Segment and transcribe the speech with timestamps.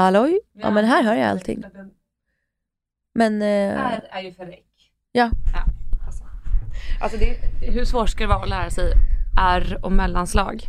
[0.00, 0.40] Halloj?
[0.52, 1.64] Ja men här hör jag allting.
[3.14, 3.42] Men...
[3.42, 4.66] Eh, Här är ju för räck.
[5.12, 5.30] ja.
[5.54, 5.64] Ja,
[6.06, 6.24] alltså.
[7.02, 7.36] Alltså det,
[7.72, 8.92] hur svårt ska det vara att lära sig
[9.40, 10.62] R och mellanslag?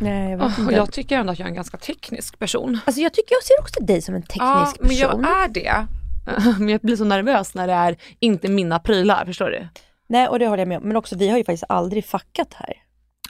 [0.00, 2.78] Nej, jag vet Oh, jag tycker ändå att jag är en ganska teknisk person.
[2.86, 5.24] Alltså jag tycker jag ser också dig som en teknisk ja, men jag person.
[5.24, 5.86] är det.
[6.58, 9.68] Men jag blir så nervös när det är inte mina prylar, förstår du?
[10.06, 10.82] Nej, och det håller jag med om.
[10.88, 12.74] Men också vi har ju faktiskt aldrig fuckat här.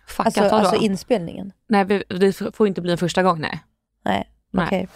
[0.06, 1.53] Fuckat Alltså, alltså inspelningen.
[1.69, 3.61] Nej, vi, det får inte bli en första gång, nej.
[4.05, 4.67] Nej, Nej.
[4.67, 4.89] okej.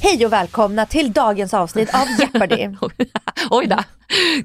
[0.00, 2.68] Hej och välkomna till dagens avsnitt av Jeopardy.
[3.50, 3.76] Oj då.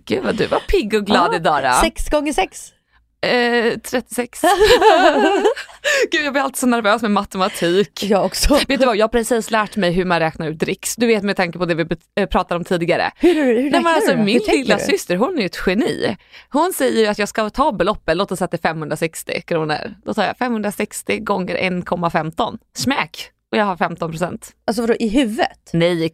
[0.06, 1.72] Gud vad du var pigg och glad idag då.
[1.82, 2.74] Sex gånger sex.
[3.22, 4.42] Eh, 36.
[6.12, 8.04] Gud jag blir alltid så nervös med matematik.
[8.04, 8.60] Jag också.
[8.68, 10.96] Vet du vad, jag har precis lärt mig hur man räknar ut dricks.
[10.96, 13.12] Du vet med tanke på det vi eh, pratade om tidigare.
[13.16, 14.84] Hur, hur, Nej, men alltså, du min lilla du?
[14.84, 16.18] syster hon är ju ett geni.
[16.50, 19.96] Hon säger att jag ska ta beloppet, låt oss säga att det är 560 kronor.
[20.06, 22.58] Då tar jag 560 gånger 1,15.
[22.76, 23.32] Smack!
[23.52, 24.52] Och jag har 15 procent.
[24.68, 25.70] Alltså vadå, i huvudet?
[25.74, 26.12] Nej.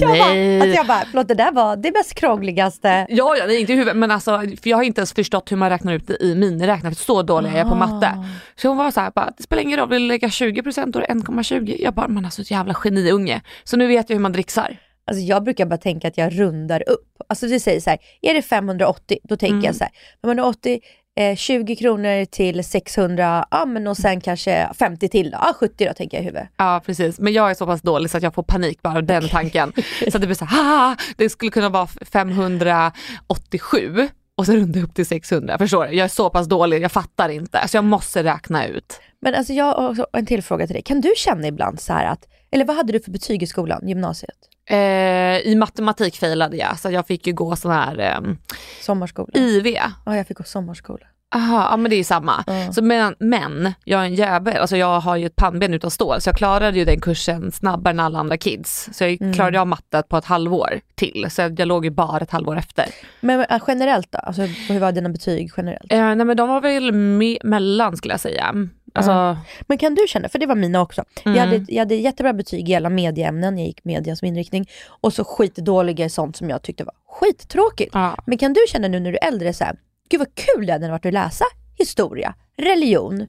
[0.00, 3.06] Jag bara, alltså jag bara, förlåt det där var det mest krångligaste.
[3.08, 5.56] Ja, ja, nej, inte i huvudet men alltså för jag har inte ens förstått hur
[5.56, 7.86] man räknar ut det i miniräknare för så dålig är jag på Ah.
[7.86, 8.24] matte.
[8.56, 10.98] Så hon var så här, bara, det spelar ingen roll, vill du lägga 20% då
[10.98, 11.76] är det 1,20.
[11.78, 13.40] Jag bara, man är så ett jävla geniunge.
[13.64, 14.76] Så nu vet jag hur man dricksar.
[15.06, 17.16] Alltså jag brukar bara tänka att jag rundar upp.
[17.28, 19.64] Alltså vi säger så här, är det 580 då tänker Mm.
[19.64, 20.80] jag så här, 580,
[21.16, 25.84] eh, 20 kronor till 600, ja men och sen kanske 50 till då, ja 70
[25.86, 26.48] då tänker jag i huvudet.
[26.56, 29.04] Ja precis, men jag är så pass dålig så att jag får panik bara av
[29.04, 29.72] den tanken.
[30.10, 34.80] så att det blir så här, "Ah, det skulle kunna vara 587 och så rundar
[34.80, 35.58] jag upp till 600.
[35.58, 35.94] Förstår du?
[35.94, 37.68] Jag är så pass dålig, jag fattar inte.
[37.68, 39.00] Så jag måste räkna ut.
[39.20, 40.82] Men alltså jag har också en till fråga till dig.
[40.82, 43.88] Kan du känna ibland så här att, eller vad hade du för betyg i skolan,
[43.88, 44.36] gymnasiet?
[44.70, 48.34] Eh, I matematik failade jag, så jag fick ju gå sån här eh,
[48.82, 49.28] Sommarskola?
[49.34, 49.66] IV.
[50.04, 51.06] Ja, jag fick gå sommarskola.
[51.34, 52.44] Aha, ja men det är samma.
[52.46, 52.72] Ja.
[52.72, 56.20] Så men, men jag är en jävel, alltså jag har ju ett pannben utav stål
[56.20, 58.88] så jag klarade ju den kursen snabbare än alla andra kids.
[58.92, 59.32] Så jag Mm.
[59.34, 62.86] klarade av matte på ett halvår till, så jag, låg ju bara ett halvår efter.
[63.20, 64.18] Men äh, generellt då?
[64.18, 65.92] Alltså hur var dina betyg generellt?
[65.92, 68.54] Eh, nej men de var väl me- mellan skulle jag säga.
[68.94, 69.36] Alltså, Ja.
[69.66, 71.04] Men kan du känna, för det var mina också.
[71.24, 71.36] Mm.
[71.38, 74.66] Jag, hade, jag hade jättebra betyg i alla medieämnen, jag gick media som inriktning.
[75.00, 77.94] Och så skitdåliga i sånt som jag tyckte var skittråkigt.
[78.26, 79.76] Men kan du känna nu när du är äldre så här,
[80.10, 81.44] gud vad kul det hade varit att läsa
[81.78, 83.26] historia, religion,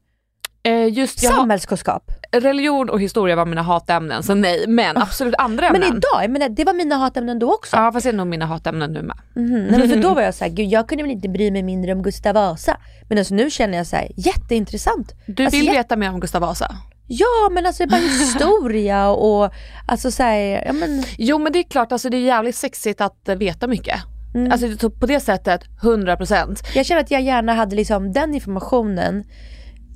[0.63, 2.11] Eh, just jag, samhällskunskap.
[2.31, 4.65] religion och historia var mina hatämnen, så nej.
[4.67, 5.81] Men absolut andra ämnen.
[5.81, 7.75] Men idag, jag menar, det var mina hatämnen då också.
[7.77, 9.17] Ja fast det är nog mina hatämnen nu med.
[9.35, 9.63] Mhm.
[9.63, 11.63] Nej, men för då var jag så här, gud jag kunde väl inte bry mig
[11.63, 12.77] mindre om Gustav Vasa.
[13.09, 15.13] Men alltså nu känner jag så här, jätteintressant.
[15.27, 16.75] Du Alltså, vill jä- veta mer om Gustav Vasa?
[17.07, 19.53] Ja men alltså bara historia och
[19.87, 23.01] alltså så här, ja men Jo men det är klart, alltså, det är jävligt sexigt
[23.01, 23.99] att veta mycket.
[24.39, 24.51] Mm.
[24.51, 26.63] Alltså så på det sättet, 100%.
[26.75, 29.23] Jag känner att jag gärna hade liksom den informationen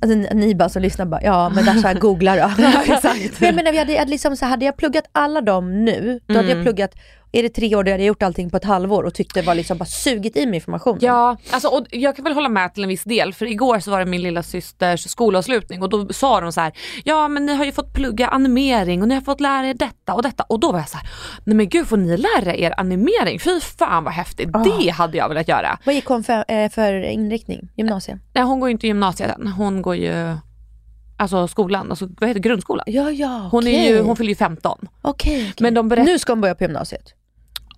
[0.02, 2.50] Alltså, ni- bara som lyssnar bara, ja men här googla då.
[2.92, 3.40] exakt.
[3.40, 6.46] Men jag menar, vi hade, liksom, så hade jag pluggat alla dem nu, då hade
[6.46, 6.58] Mm.
[6.58, 6.90] jag pluggat,
[7.34, 9.46] är det tre år, då hade jag gjort allting på ett halvår och tyckte det
[9.46, 10.98] var liksom bara sugit i mig informationen.
[11.02, 13.90] Ja, alltså, och jag kan väl hålla med till en viss del för igår så
[13.90, 16.72] var det min lilla systers skolavslutning och då sa de så här,
[17.04, 20.14] ja men ni har ju fått plugga animering och ni har fått lära er detta
[20.14, 21.08] och detta och då var jag så här,
[21.44, 23.40] nej men gud får ni lära er animering?
[23.40, 25.78] Fy fan vad häftigt, det hade jag velat göra.
[25.84, 27.68] Vad gick hon för, eh, för inriktning?
[27.76, 28.18] Gymnasiet?
[28.34, 30.36] Nej hon går ju inte gymnasiet än, hon går ju
[31.16, 32.84] alltså skolan, alltså vad heter det, grundskolan.
[32.88, 34.78] Ja, ja, Hon, är ju, hon fyller ju 15.
[35.02, 35.52] Okej, okej.
[35.60, 37.14] Men de berätt- Nu ska hon börja på gymnasiet.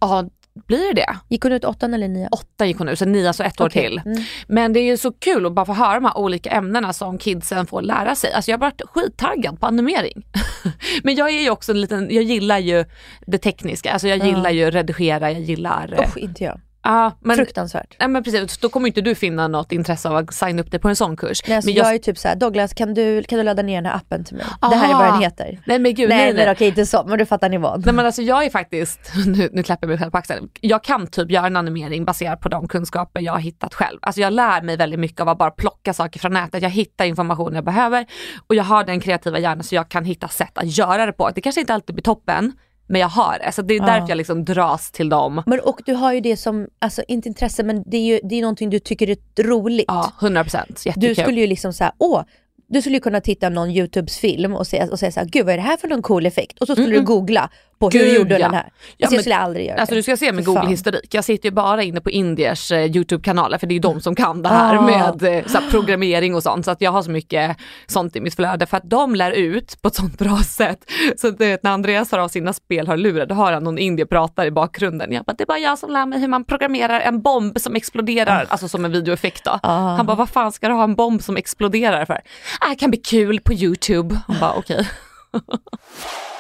[0.00, 0.24] Ja,
[0.66, 1.16] blir det?
[1.28, 2.28] Gick hon ut åttan eller nian?
[2.32, 4.02] Åtta gick hon ut, så nio, alltså ett år Okej, till.
[4.04, 4.22] mm.
[4.46, 7.18] Men det är ju så kul att bara få höra de här olika ämnena som
[7.18, 8.32] kidsen får lära sig.
[8.32, 10.26] Alltså jag har varit skittaggad på animering.
[11.02, 12.84] Men jag är ju också en liten, jag gillar ju
[13.26, 14.24] det tekniska, alltså jag Ja.
[14.24, 15.94] gillar ju redigera, jag gillar...
[16.00, 16.60] Usch, inte jag.
[16.84, 17.96] Ja, men, Fruktansvärt.
[17.98, 20.80] nej, men precis, då kommer inte du finna något intresse av att signa upp dig
[20.80, 21.42] på en sån kurs.
[21.46, 23.86] Nej, alltså, men jag, är typ såhär, Douglas kan du, kan du ladda ner den
[23.86, 24.46] här appen till mig?
[24.60, 25.02] Det här är Aha.
[25.02, 25.60] vad den heter.
[25.66, 26.44] Nej men gud, nej, nej, nej.
[26.44, 27.82] men okej inte så, men du fattar nivån.
[27.86, 30.84] Nej men alltså jag är faktiskt, nu, nu klappar jag mig själv på axeln, jag
[30.84, 33.98] kan typ göra en animering baserat på de kunskaper jag har hittat själv.
[34.02, 37.04] Alltså jag lär mig väldigt mycket av att bara plocka saker från nätet, jag hittar
[37.04, 38.06] information jag behöver
[38.46, 41.30] och jag har den kreativa hjärnan så jag kan hitta sätt att göra det på.
[41.34, 42.52] Det kanske inte alltid blir toppen,
[42.86, 43.52] men jag har det.
[43.52, 45.42] Så det är därför jag liksom dras till dem.
[45.46, 48.34] Men och du har ju det som, alltså inte intresse men det är ju det
[48.34, 49.84] är någonting du tycker är roligt.
[49.88, 50.54] Ja, 100%
[50.86, 50.92] jättekul.
[51.08, 52.22] du skulle ju liksom säga, åh,
[52.66, 55.52] du skulle ju kunna titta någon YouTubes film och, se, och säga såhär, gud vad
[55.52, 56.58] är det här för någon cool effekt?
[56.58, 58.46] Och så skulle du googla på hur Gud, gjorde du ja.
[58.46, 58.62] den här.
[58.64, 59.98] Ja, alltså, jag men- skulle aldrig göra Alltså det.
[59.98, 60.44] du ska se min.
[60.44, 61.14] Google-historik.
[61.14, 64.14] Jag sitter ju bara inne på indiers eh, YouTube-kanaler för det är ju de som
[64.14, 64.80] kan det här Ah.
[64.80, 66.64] med eh, så här, programmering och sånt.
[66.64, 67.56] Så att jag har så mycket
[67.86, 70.78] sånt i mitt flöde för att de lär ut på ett sånt bra sätt.
[71.16, 73.78] Så du vet, när Andreas har av sina spel har lurar, då har han någon
[73.78, 75.12] indier pratar i bakgrunden.
[75.12, 77.74] Jag bara, det är bara jag som lär mig hur man programmerar en bomb som
[77.74, 79.58] exploderar, alltså som en videoeffekt då.
[79.62, 79.96] Ah.
[79.96, 82.20] Han bara, vad fan ska du ha en bomb som exploderar för?
[82.60, 84.20] Ah, det kan bli kul på YouTube.
[84.26, 84.88] Han bara, okej.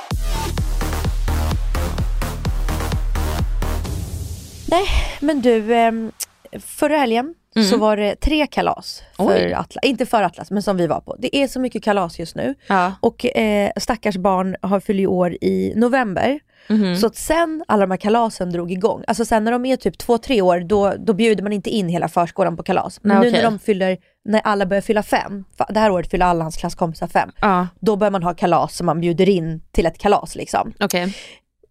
[4.70, 4.86] Nej,
[5.20, 6.12] men du, ehm,
[6.60, 7.34] förra helgen
[7.70, 9.36] så var det tre kalas för Mm.
[9.46, 9.52] Oj.
[9.54, 11.16] Atlas, inte för Atlas men som vi var på.
[11.18, 12.92] Det är så mycket kalas just nu Ja.
[13.00, 16.40] och eh, stackars barn har fyllt år i november.
[16.68, 16.96] Mhm.
[16.96, 19.98] Så att sen alla de här kalasen drog igång, alltså sen när de är typ
[19.98, 22.98] två, tre år då, då bjuder man inte in hela förskolan på kalas.
[23.02, 26.26] Men Nej, nu när de fyller, när alla börjar fylla fem, det här året fyller
[26.26, 29.86] alla hans klasskompisar fem, Ja, då bör man ha kalas som man bjuder in till
[29.86, 30.72] ett kalas liksom.
[30.80, 31.14] okej.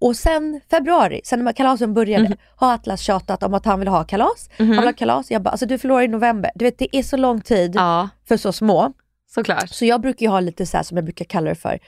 [0.03, 2.37] Och sen februari, sen när kalasen började, Mhm.
[2.55, 4.49] har Atlas tjatat om att han vill ha kalas.
[4.57, 5.31] Han vill ha kalas.
[5.31, 6.51] Jag bara, alltså du förlorar i november.
[6.55, 8.93] Du vet det är så lång tid Ja, för så små.
[9.35, 9.69] såklart.
[9.69, 11.79] Så jag brukar ju ha lite så här som jag brukar kalla det för.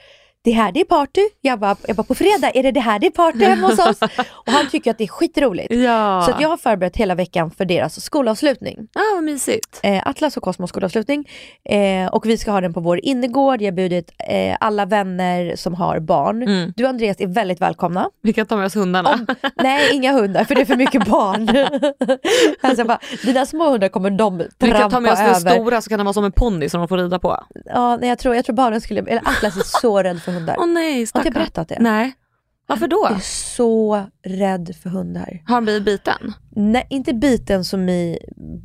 [0.46, 1.20] Det här det är party.
[1.40, 3.78] Jag bara, jag bara på fredag är det det här det är party hemma hos
[3.78, 3.98] oss.
[4.28, 5.74] Och han tycker att det är skitroligt.
[5.74, 6.22] Ja.
[6.26, 8.88] Så jag har förberett hela veckan för deras skolavslutning.
[8.94, 9.80] Ja, vad mysigt.
[9.82, 11.28] Eh, Atlas och Cosmos skolavslutning.
[11.64, 13.62] Eh, och vi ska ha den på vår innergård.
[13.62, 16.42] Jag har bjudit eh, alla vänner som har barn.
[16.42, 16.72] Mm.
[16.76, 18.10] Du Andreas är väldigt välkomna.
[18.22, 19.12] Vi kan ta med oss hundarna.
[19.12, 19.26] Om,
[19.62, 21.48] nej, inga hundar för det är för mycket barn.
[22.60, 25.50] alltså bara, dina små hundar kommer de vi kan ta trampa med oss den över.
[25.50, 27.44] stora så kan den vara som en ponny som de får rida på.
[27.64, 30.56] Ja, nej, jag, tror, jag tror barnen skulle, eller Atlas är så rädd för hundar.
[30.58, 31.26] Åh nej, Har inte stackarn.
[31.26, 31.76] jag berättat det?
[31.80, 32.12] Nej.
[32.68, 33.06] Varför då?
[33.10, 35.42] Jag är så rädd för hundar.
[35.46, 36.32] Har han blivit biten?
[36.50, 38.18] Nej, inte biten som i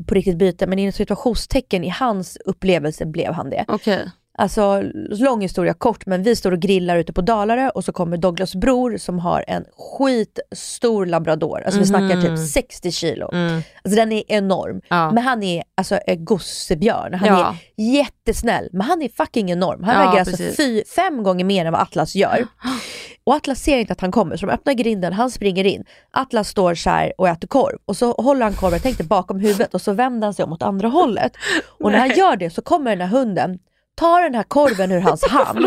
[0.07, 3.65] på riktigt biten, men i situationstecken i hans upplevelse blev han det.
[3.67, 4.11] Okej.
[4.41, 8.17] Alltså lång historia kort, men vi står och grillar ute på Dalarö och så kommer
[8.17, 11.61] Douglas bror som har en skitstor labrador.
[11.65, 13.29] Alltså vi snackar typ 60 kilo.
[13.33, 13.55] Mm.
[13.55, 14.81] Alltså den är enorm.
[14.89, 15.11] Ja.
[15.11, 17.13] Men han är alltså en gossebjörn.
[17.13, 17.55] Han Ja.
[17.77, 19.83] är jättesnäll, men han är fucking enorm.
[19.83, 22.47] Han Ja, väger alltså fy, fem gånger mer än vad Atlas gör.
[23.23, 25.83] Och Atlas ser inte att han kommer, så de öppnar grinden, han springer in.
[26.11, 29.81] Atlas står så och äter korv och så håller han korven, tänkte bakom huvudet och
[29.81, 31.31] så vänder han sig om åt andra hållet.
[31.79, 33.59] Och när han gör det så kommer den här hunden,
[33.95, 35.59] tar den här korven ur hans hand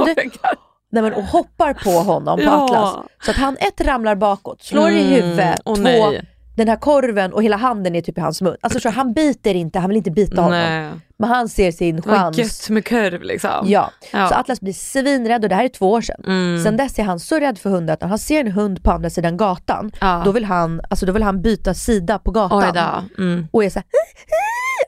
[0.92, 2.64] nej, men, och hoppar på honom, på Ja.
[2.64, 2.94] Atlas.
[3.24, 5.12] Så att han ett ramlar bakåt, slår i Mm.
[5.12, 6.22] huvudet, Åh, två, nej.
[6.56, 8.56] den här korven och hela handen är typ i hans mun.
[8.60, 10.58] Alltså så han biter inte, han vill inte bita honom.
[10.58, 10.90] Nej.
[11.18, 12.38] Men han ser sin chans.
[12.38, 13.50] gött med kurv liksom.
[13.64, 13.90] Ja.
[14.12, 14.28] Ja.
[14.28, 16.20] så Atlas blir svinrädd och det här är två år sedan.
[16.26, 16.64] Mm.
[16.64, 18.90] Sen dess är han så rädd för hundar att när han ser en hund på
[18.90, 20.22] andra sidan gatan, Ja.
[20.24, 23.08] då, vill han, alltså då vill han byta sida på gatan.
[23.18, 23.48] Mm.
[23.52, 23.86] Och är så här,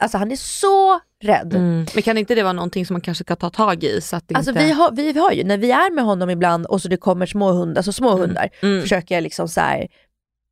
[0.00, 1.55] alltså han är så rädd.
[1.55, 1.87] Mm.
[1.94, 4.00] Men kan inte det vara någonting som man kanske ska ta tag i?
[4.00, 4.64] Så att Alltså inte...
[4.64, 7.26] vi har, vi har ju, när vi är med honom ibland och så det kommer
[7.26, 8.83] små hundar, alltså små hundar, Mm.
[8.83, 9.87] försöker jag liksom så här.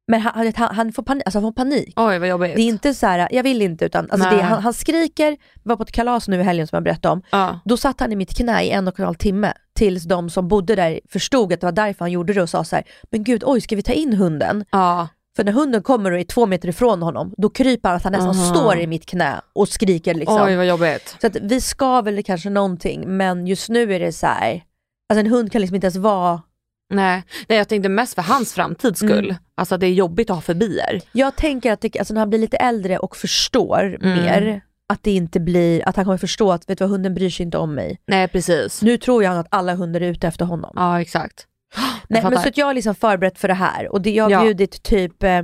[0.08, 1.92] men han, han, han, får panik, alltså han får panik.
[1.96, 2.56] Oj vad jobbigt.
[2.56, 5.36] Det är inte så här, jag vill inte utan alltså det, han, han skriker, vi
[5.62, 7.60] var på ett kalas nu i helgen som jag berättade om, Ja.
[7.64, 10.48] då satt han i mitt knä i en och en halv timme tills de som
[10.48, 13.24] bodde där förstod att det var därför han gjorde det och sa så här, men
[13.24, 14.64] gud oj ska vi ta in hunden?
[14.70, 15.08] Ja.
[15.36, 18.12] För när hunden kommer och är två meter ifrån honom, då kryper han att han
[18.12, 18.54] nästan Aha.
[18.54, 20.42] står i mitt knä och skriker liksom.
[20.42, 21.16] Oj vad jobbigt.
[21.20, 24.62] Så att vi ska väl kanske någonting, men just nu är det så här.
[25.08, 26.42] alltså en hund kan liksom inte ens vara
[26.94, 27.22] Nej.
[27.48, 29.24] Nej jag tänkte mest för hans framtids skull.
[29.24, 29.36] Mm.
[29.54, 31.00] Alltså det är jobbigt att ha fobier.
[31.12, 34.22] Jag tänker att det, alltså när han blir lite äldre och förstår Mm.
[34.22, 37.30] mer, att det inte blir, att han kommer förstå att vet du vad, hunden bryr
[37.30, 37.98] sig inte om mig.
[38.06, 38.82] Nej precis.
[38.82, 40.72] Nu tror jag att alla hundar är ute efter honom.
[40.76, 41.46] Ja exakt.
[42.08, 44.30] Nej, men så att jag har liksom förberett för det här och det, jag har
[44.30, 44.42] Ja.
[44.42, 45.40] bjudit typ eh,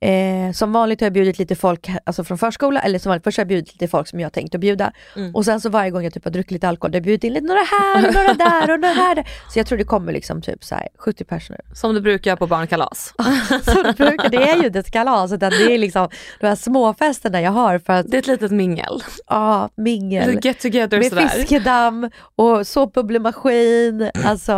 [0.00, 3.38] Eh, som vanligt har jag bjudit lite folk alltså från förskola, eller som vanligt, först
[3.38, 4.92] har jag bjudit lite folk som jag tänkt att bjuda.
[5.16, 5.34] Mm.
[5.34, 7.24] Och sen så varje gång jag typ har druckit lite alkohol, då har jag bjudit
[7.24, 9.24] in lite några här och några där och några här.
[9.52, 11.60] Så jag tror det kommer liksom typ så här 70 personer.
[11.74, 13.14] Som du brukar på barnkalas.
[13.64, 16.08] Så det, brukar, det är ju inte ett kalas utan det är liksom
[16.40, 19.02] de här småfesterna jag har för att, Det är ett litet mingel.
[19.26, 20.30] ja, mingel.
[20.30, 21.28] Lite get together Med sådär.
[21.28, 24.10] fiskedamm och såpbubblemaskin.
[24.24, 24.54] Alltså,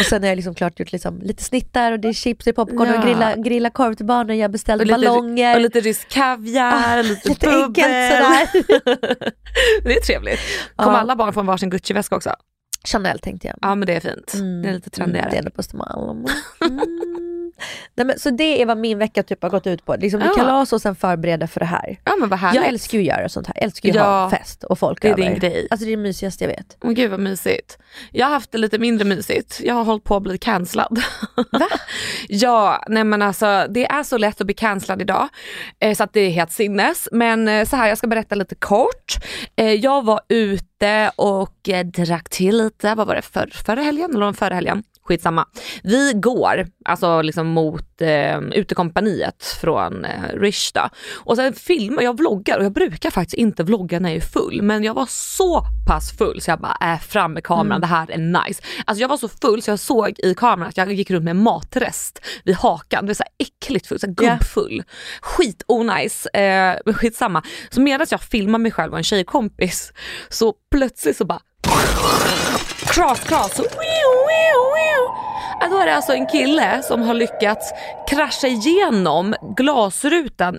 [0.00, 2.50] och sen har jag liksom klart gjort liksom lite snittar och det är chips, det
[2.50, 2.98] är popcorn Ja.
[2.98, 4.39] och grilla, grilla korv till barnen.
[4.40, 5.54] Jag beställde Och lite, ballonger.
[5.54, 7.64] och lite rysk kaviar, lite, lite bubbel.
[7.64, 8.48] enkelt sådär.
[9.84, 10.40] det är trevligt.
[10.76, 10.98] Kommer Ja.
[10.98, 12.34] alla barn få en varsin Gucci-väska också?
[12.84, 13.56] Chanel tänkte jag.
[13.62, 14.32] Ja men det är fint.
[14.62, 15.22] Det är lite trendigare.
[15.28, 16.26] Mm, det är det på Östermalm.
[16.64, 16.80] Mm.
[17.94, 19.96] Nej, men, så det är vad min vecka typ har gått ut på.
[19.96, 20.32] Liksom, det Ja.
[20.34, 22.00] kalas och sen förbereda för det här.
[22.04, 22.60] Ja men vad härligt.
[22.62, 23.54] Jag älskar ju att göra sånt här.
[23.56, 24.22] Jag älskar ju att Ja.
[24.22, 25.22] ha fest och folk Det är över.
[25.22, 25.66] din grej.
[25.70, 26.76] Alltså det är det mysigaste jag vet.
[26.82, 27.78] Åh gud vad mysigt.
[28.12, 29.60] Jag har haft det lite mindre mysigt.
[29.64, 31.02] Jag har hållit på att bli cancellad.
[31.52, 31.68] Va?
[32.28, 35.28] ja, nej men alltså det är så lätt att bli cancellad idag
[35.80, 37.08] eh, så att det är helt sinnes.
[37.12, 39.14] Men eh, så här, jag ska berätta lite kort.
[39.56, 44.14] Eh, jag var ute och eh, drack till lite, vad var det, för, förra helgen
[44.14, 44.82] eller förra helgen?
[45.10, 45.46] Skitsamma.
[45.82, 50.88] Vi går alltså liksom mot eh, utekompaniet från eh, Rish då.
[51.16, 54.62] Och sen filmar, jag vloggar och jag brukar faktiskt inte vlogga när jag är full
[54.62, 58.10] men jag var så pass full så jag bara äh, fram med kameran, det här
[58.10, 58.62] är nice.
[58.84, 61.36] Alltså jag var så full så jag såg i kameran att jag gick runt med
[61.36, 63.06] matrest vid hakan.
[63.06, 64.82] Det är så här äckligt full, så här gubbfull.
[65.20, 67.42] Skit onajs, eh, men skitsamma.
[67.70, 69.92] Så medan jag filmar mig själv och en tjejkompis
[70.28, 71.40] så plötsligt så bara
[72.86, 74.89] kras kras så Ja,
[75.68, 77.72] då är det alltså en kille som har lyckats
[78.08, 80.58] krascha igenom glasrutan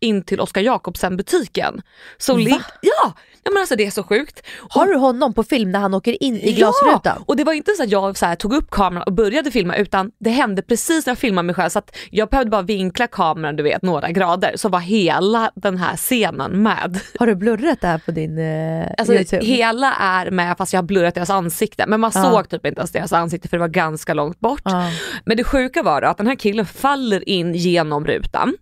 [0.00, 1.82] in, till Oskar Jakobsen butiken.
[2.18, 3.12] Så lig- ja,
[3.44, 4.42] ja men alltså det är så sjukt.
[4.68, 7.00] Har du honom på film när han åker in i glasrutan?
[7.04, 9.50] Ja, och det var inte så att jag så här, tog upp kameran och började
[9.50, 12.62] filma utan det hände precis när jag filmade mig själv så att jag behövde bara
[12.62, 17.00] vinkla kameran du vet några grader så var hela den här scenen med.
[17.18, 19.44] Har du blurrat det här på din eh, Alltså YouTube?
[19.44, 22.22] hela är med fast jag har blurrat deras ansikte men man Ja.
[22.22, 24.62] såg typ inte ens deras ansikte för det var ganska långt bort.
[24.64, 24.90] Ja.
[25.24, 28.54] Men det sjuka var då att den här killen faller in genom rutan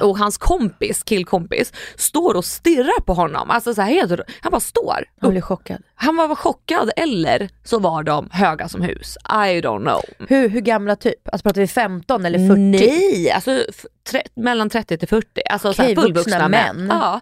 [0.00, 3.50] och hans kompis, killkompis, står och stirrar på honom.
[3.50, 5.04] Alltså så här, helt, han bara står.
[5.20, 5.82] Han blir chockad.
[5.94, 9.16] Han var chockad eller så var de höga som hus.
[9.24, 10.28] I don't know.
[10.28, 11.28] Hur, hur gamla typ?
[11.28, 12.60] Alltså pratar vi 15 eller 40?
[12.60, 13.64] Nej, alltså
[14.10, 15.26] tre, mellan 30 till 40.
[15.50, 16.76] Alltså så här, fullvuxna vuxna män.
[16.76, 16.98] män.
[17.00, 17.20] Ja.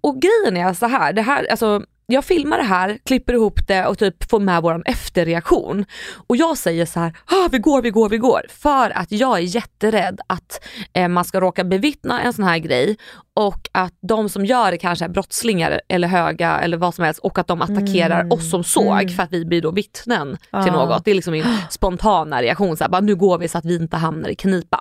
[0.00, 3.86] Och grejen är så här, det här alltså, jag filmar det här, klipper ihop det
[3.86, 5.84] och typ får med våran efterreaktion.
[6.28, 8.42] Och jag säger så här, ah, vi går, vi går, vi går.
[8.48, 12.96] För att jag är jätterädd att eh, man ska råka bevittna en sån här grej
[13.34, 17.20] och att de som gör det kanske är brottslingar eller höga eller vad som helst
[17.20, 20.66] och att de attackerar oss som såg för att vi blir då vittnen till Mm.
[20.74, 20.84] Ja.
[20.86, 21.04] något.
[21.04, 23.76] Det är liksom min spontana reaktion, så här, bara, nu går vi så att vi
[23.76, 24.80] inte hamnar i knipa.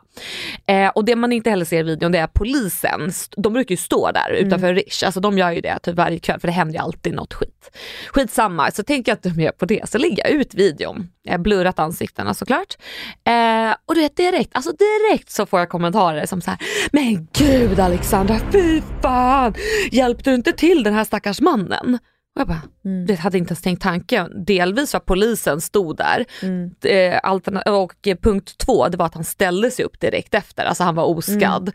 [0.67, 3.77] Eh, och det man inte heller ser i videon det är polisen, de brukar ju
[3.77, 4.75] stå där utanför Mm.
[4.75, 7.34] Rish, alltså de gör ju det typ varje kväll för det händer ju alltid något
[7.34, 7.77] skit.
[8.10, 11.10] Skitsamma, så tänker jag att de gör på det, så lägger jag ut videon.
[11.24, 12.77] Jag blurrat ansiktena såklart.
[13.24, 16.60] Eh, och du vet direkt, alltså direkt så får jag kommentarer som så här,
[16.91, 19.53] men gud Alexandra, fy fan!
[19.91, 22.00] Hjälpte du inte till den här stackars mannen?
[22.36, 23.05] Och jag bara, Mm.
[23.05, 24.45] det hade inte ens tänkt tanken.
[24.45, 26.25] Delvis för att polisen stod där.
[26.41, 26.72] Mm.
[26.81, 30.95] Eh, och punkt två, det var att han ställde sig upp direkt efter, alltså han
[30.95, 31.62] var oskadd.
[31.62, 31.74] Mm.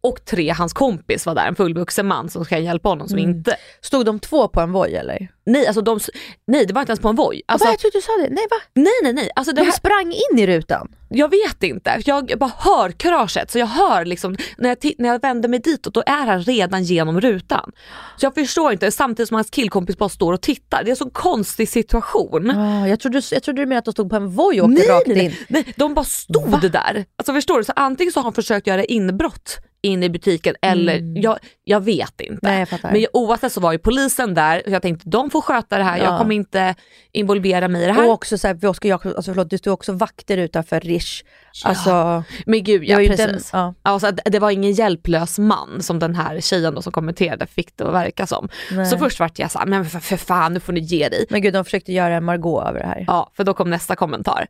[0.00, 3.56] Och tre, hans kompis var där, en fullvuxen man som ska hjälpa honom som inte...
[3.80, 5.28] Stod de två på en voj eller?
[5.46, 6.00] Nej, alltså de,
[6.46, 7.42] nej det var inte ens på en voj.
[7.46, 8.28] Alltså, va, jag trodde du sa det.
[8.34, 8.56] Nej va?
[8.74, 10.88] nej nej nej, alltså De här, sprang in i rutan?
[11.16, 12.00] Jag vet inte.
[12.04, 15.94] Jag bara hör kraschet så jag hör liksom, när jag, när jag vänder mig ditåt
[15.94, 17.72] då är han redan genom rutan.
[18.16, 20.84] Så jag förstår inte, samtidigt som hans killkompis bara står och tittar.
[20.84, 22.50] Det är en så konstig situation.
[22.50, 24.80] Ah, jag, trodde, jag trodde du menade att de stod på en voj och åkte
[24.82, 25.14] Nej, rakt in.
[25.14, 27.04] nej, nej, de bara stod där.
[27.18, 27.64] Alltså förstår du?
[27.64, 32.20] Så antingen så har han försökt göra inbrott in i butiken eller jag, jag vet
[32.20, 32.38] inte.
[32.42, 32.92] Nej, jag.
[32.92, 35.98] Men oavsett så var ju polisen där så jag tänkte de får sköta det här,
[35.98, 36.18] jag Ja.
[36.18, 36.74] kommer inte
[37.12, 38.06] involvera mig i det här.
[38.06, 41.66] Och också så här, för Oskar Jakob, alltså förlåt, det stod också vakter utanför Rish.
[41.66, 43.54] Alltså, Men gud det ja, precis.
[43.54, 43.74] en- ja.
[43.82, 47.84] Alltså, det var ingen hjälplös man som den här tjejen då som kommenterade fick det
[47.86, 48.48] att verka som.
[48.72, 48.86] Nej.
[48.86, 51.26] Så först vart jag såhär, men för, för fan nu får ni ge dig.
[51.30, 53.04] men gud de försökte göra en Margot över det här.
[53.06, 54.46] Ja, för då kom nästa kommentar.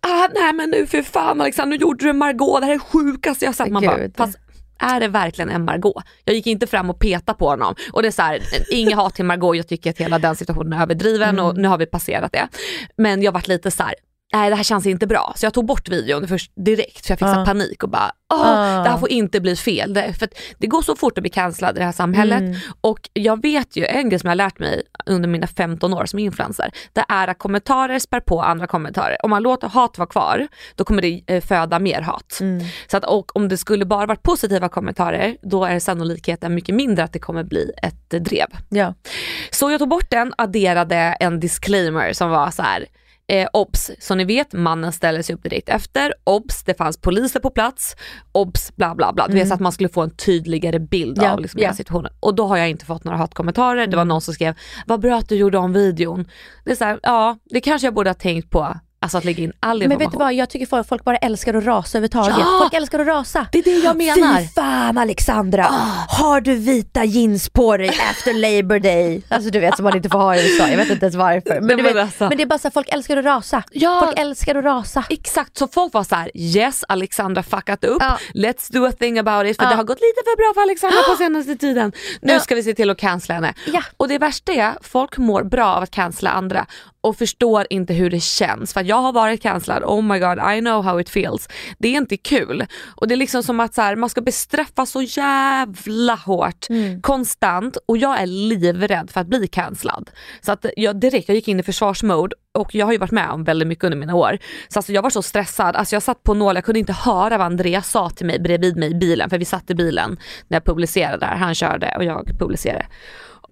[0.00, 3.44] Ah, nej men nu för fan Alexander, nu gjorde du Margot, det här är sjukaste
[3.44, 3.70] jag sett.
[3.70, 4.38] Man bara, fast
[4.78, 6.04] är det verkligen en Margot?
[6.24, 7.74] Jag gick inte fram och petade på honom.
[7.92, 8.40] Och det är så här,
[8.70, 11.78] inget hat till Margot, jag tycker att hela den situationen är överdriven och nu har
[11.78, 12.48] vi passerat det.
[12.96, 13.94] Men jag varit lite så här.
[14.32, 15.32] Nej det här känns inte bra.
[15.36, 17.44] Så jag tog bort videon först direkt för jag fick Ah.
[17.44, 18.82] panik och bara Ah.
[18.82, 19.94] det här får inte bli fel.
[19.94, 20.28] Det, för
[20.58, 22.40] det går så fort att bli cancellad i det här samhället.
[22.40, 22.56] Mm.
[22.80, 26.06] Och jag vet ju, en grej som jag har lärt mig under mina 15 år
[26.06, 29.16] som influencer, det är att kommentarer spär på andra kommentarer.
[29.24, 32.38] Om man låter hat vara kvar, då kommer det eh, föda mer hat.
[32.40, 32.64] Mm.
[32.90, 37.04] Så att, och om det skulle bara varit positiva kommentarer, då är sannolikheten mycket mindre
[37.04, 38.48] att det kommer bli ett drev.
[38.68, 38.94] Ja.
[39.50, 42.86] Så jag tog bort den, adderade en disclaimer som var så här.
[43.26, 47.40] Eh, obs, så ni vet mannen ställer sig upp direkt efter, obs det fanns poliser
[47.40, 47.96] på plats,
[48.32, 49.28] obs bla bla bla.
[49.28, 51.66] Du vet så att man skulle få en tydligare bild Ja, av liksom, ja.
[51.66, 52.12] hela situationen.
[52.20, 54.54] Och då har jag inte fått några hatkommentarer, det var någon som skrev,
[54.86, 56.24] vad bra att du gjorde om videon.
[56.64, 59.42] Det är så här, ja det kanske jag borde ha tänkt på Alltså att lägga
[59.44, 59.98] in all Men information.
[60.10, 62.36] vet du vad, jag tycker folk, folk bara älskar att rasa överhuvudtaget.
[62.38, 62.58] Ja!
[62.60, 63.46] Folk älskar att rasa.
[63.52, 64.40] Det är det jag menar.
[64.40, 66.06] Fy fan Alexandra, Ah.
[66.08, 69.22] har du vita jeans på dig efter Labour Day?
[69.28, 71.60] Alltså du vet som man inte får ha i USA, jag vet inte ens varför.
[71.60, 72.28] Men, men vet, alltså.
[72.28, 73.62] men det är bara så att folk älskar att rasa.
[73.72, 74.00] Ja.
[74.04, 75.04] Folk älskar att rasa.
[75.10, 78.18] Exakt, så folk var så här: yes Alexandra fuckat upp, Ja.
[78.34, 80.98] let's do a thing about it för det har gått lite för bra för Alexandra
[81.10, 81.92] på senaste tiden.
[82.22, 83.54] Nu ska vi se till att cancella henne.
[83.66, 83.82] Ja.
[83.96, 86.66] Och det värsta är, folk mår bra av att cancella andra
[87.04, 88.72] och förstår inte hur det känns.
[88.74, 91.48] För jag har varit cancellad, oh my god I know how it feels.
[91.78, 92.66] Det är inte kul.
[92.96, 97.02] Och det är liksom som att så här, man ska bestraffa så jävla hårt Mm.
[97.02, 100.10] konstant och jag är livrädd för att bli cancellad.
[100.40, 103.30] Så att jag direkt, jag gick in i försvarsmode och jag har ju varit med
[103.30, 104.38] om väldigt mycket under mina år.
[104.68, 107.38] Så alltså jag var så stressad, alltså jag satt på nål, jag kunde inte höra
[107.38, 110.16] vad Andreas sa till mig bredvid mig i bilen, för vi satt i bilen
[110.48, 112.86] när jag publicerade där, han körde och jag publicerade.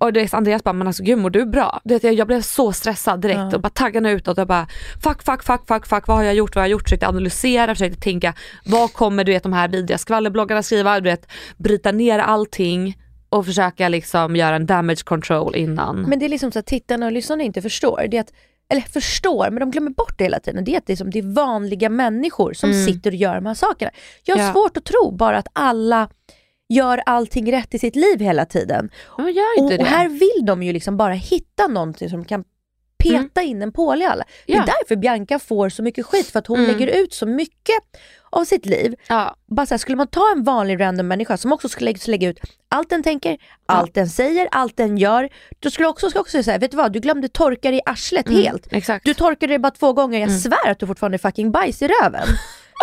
[0.02, 1.80] Och det är Andreas bara, men alltså gud mår du bra?
[1.84, 4.66] Det, jag, jag blev så stressad direkt och bara taggarna utåt och bara
[5.02, 6.82] fuck, fuck, fuck, fuck, fuck, vad har jag gjort, vad har jag gjort?
[6.82, 11.00] Försökte analysera, försökte tänka, vad kommer du vet de här vidriga skvallerbloggarna skriva?
[11.00, 12.96] Du vet, bryta ner allting
[13.28, 16.02] och försöka liksom göra en damage control innan.
[16.02, 18.06] Men det är liksom så att tittarna och lyssnarna inte förstår.
[18.10, 18.32] Det är att,
[18.68, 20.64] eller förstår, men de glömmer bort det hela tiden.
[20.64, 23.90] Det är att det är, vanliga människor som sitter och gör de här sakerna.
[24.24, 24.46] Jag har Mm.
[24.48, 24.52] Ja.
[24.52, 26.08] svårt att tro bara att alla
[26.74, 28.90] gör allting rätt i sitt liv hela tiden.
[29.18, 32.44] Gör Och, och här vill de ju liksom bara hitta någonting som kan
[32.98, 34.24] peta in en pål i alla.
[34.46, 34.66] Det är Mm.
[34.68, 34.74] Ja.
[34.80, 36.70] därför Bianca får så mycket skit, för att hon Mm.
[36.70, 37.74] lägger ut så mycket
[38.30, 38.94] av sitt liv.
[39.08, 39.36] ja.
[39.46, 42.40] Bara här, skulle man ta en vanlig random människa som också skulle lägga, lägga ut
[42.68, 45.28] allt den tänker, allt den säger, allt den gör.
[45.58, 48.28] Då skulle också, ska också säga, vet du vad, du glömde torka dig i arslet
[48.28, 48.66] helt.
[48.66, 49.04] Mm, Exakt.
[49.04, 51.88] Du torkade dig bara två gånger, jag svär att du fortfarande är fucking bajs i
[51.88, 52.26] röven.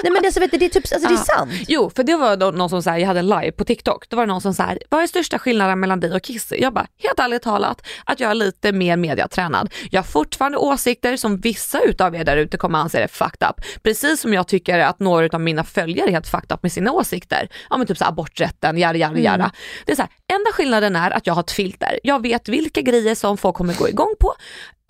[0.04, 1.24] Nej men det, så vet du, det är typ, alltså det är Ja.
[1.38, 1.52] sant.
[1.68, 4.18] Jo, för det var då någon som sa, jag hade en live på TikTok, då
[4.18, 6.56] var det någon som sa, vad är största skillnaden mellan dig och Kissy?
[6.60, 9.74] Jag bara, helt ärligt talat, att jag är lite mer mediatränad.
[9.92, 13.66] Jag har fortfarande åsikter som vissa utav er där ute kommer anse är fucked up.
[13.84, 16.92] Precis som jag tycker att några utav mina följare är helt fucked up med sina
[16.92, 17.50] åsikter.
[17.70, 19.52] Ja men typ så här, aborträtten, jada jada jada.
[19.86, 22.00] Det är så här, enda skillnaden är att jag har ett filter.
[22.04, 24.34] Jag vet vilka grejer som folk kommer gå igång på.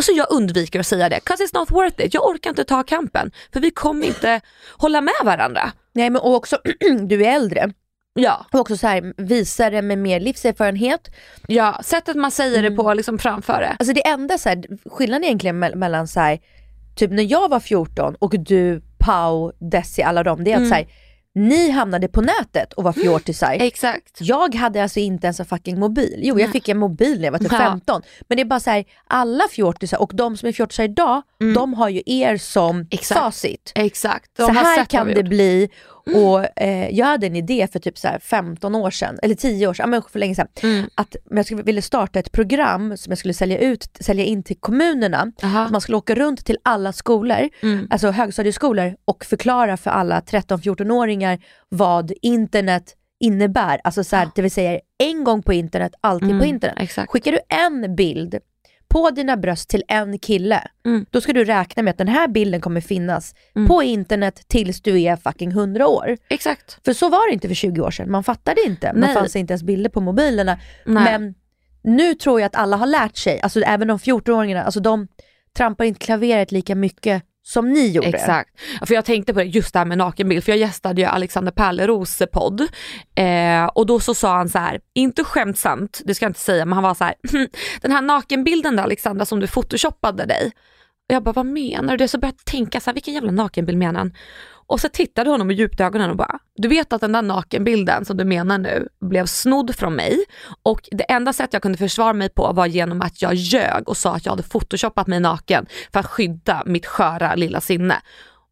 [0.03, 2.13] Så jag undviker att säga det, 'cause it's not worth it.
[2.13, 4.41] Jag orkar inte ta kampen, för vi kommer inte
[4.77, 5.71] hålla med varandra.
[5.93, 6.57] Nej men också,
[7.07, 7.69] du är äldre.
[8.13, 11.07] Ja, Och också så här, visare med mer livserfarenhet.
[11.47, 13.75] ja, sättet man säger det på, liksom framför det.
[13.79, 16.39] Alltså det enda så här, skillnaden egentligen me- mellan så här,
[16.95, 20.73] typ när jag var 14 och du, Pau, Desi, alla dem, det är att så
[20.75, 20.87] här,
[21.35, 23.51] ni hamnade på nätet och var fjortisar.
[23.59, 24.17] Exakt.
[24.19, 26.19] Jag hade alltså inte ens en fucking mobil.
[26.23, 27.57] Jo jag fick en mobil när jag var typ Ja.
[27.57, 28.01] 15.
[28.27, 31.21] Men det är bara så här, alla fjortisar och de som är fjortisar idag,
[31.55, 33.19] de har ju er som Exakt.
[33.19, 33.71] facit.
[33.75, 34.31] Exakt.
[34.37, 35.69] De så här kan det bli.
[36.15, 39.67] Och eh, Jag hade en idé för typ så här 15 år sedan, eller 10
[39.67, 40.47] år sedan, ja, men för länge sedan.
[40.63, 40.89] Mm.
[40.95, 44.57] Att jag skulle, ville starta ett program som jag skulle sälja, ut, sälja in till
[44.59, 45.31] kommunerna.
[45.71, 47.87] Man skulle åka runt till alla skolor, Mm.
[47.89, 53.81] alltså högstadieskolor och förklara för alla 13-14-åringar vad internet innebär.
[53.83, 56.77] Alltså så här, det vill säga en gång på internet, alltid Mm, på internet.
[56.79, 57.11] exakt.
[57.11, 58.35] Skickar du en bild
[58.89, 61.05] på dina bröst till en kille, Mm.
[61.09, 63.35] då ska du räkna med att den här bilden kommer finnas
[63.67, 66.17] på internet tills du är fucking 100 år.
[66.29, 66.79] Exakt.
[66.85, 68.87] För så var det inte för 20 år sedan, man fattade inte.
[68.93, 69.13] Man Nej.
[69.13, 70.59] fanns inte ens bilder på mobilerna.
[70.85, 71.03] Nej.
[71.03, 71.35] Men
[71.83, 75.07] nu tror jag att alla har lärt sig, alltså även de 14-åringarna, alltså de
[75.57, 78.07] trampar inte klaveret lika mycket som ni gjorde.
[78.07, 78.49] Exakt.
[78.85, 81.51] För jag tänkte på det, just det här med nakenbild, för jag gästade ju Alexander
[81.51, 82.61] Pärleros podd
[83.15, 86.65] eh, och då så sa han så här, inte skämtsamt, det ska jag inte säga,
[86.65, 87.47] men han var så här, hmm,
[87.81, 90.51] den här nakenbilden där Alexandra som du photoshoppade dig.
[91.09, 92.07] Och jag bara, vad menar du?
[92.07, 94.13] Så började jag tänka så här, vilken jävla nakenbild menar han?
[94.67, 98.05] Och så tittade honom djupt i ögonen och bara, du vet att den där nakenbilden
[98.05, 100.25] som du menar nu blev snodd från mig
[100.63, 103.97] och det enda sätt jag kunde försvara mig på var genom att jag ljög och
[103.97, 108.01] sa att jag hade photoshoppat mig naken för att skydda mitt sköra lilla sinne.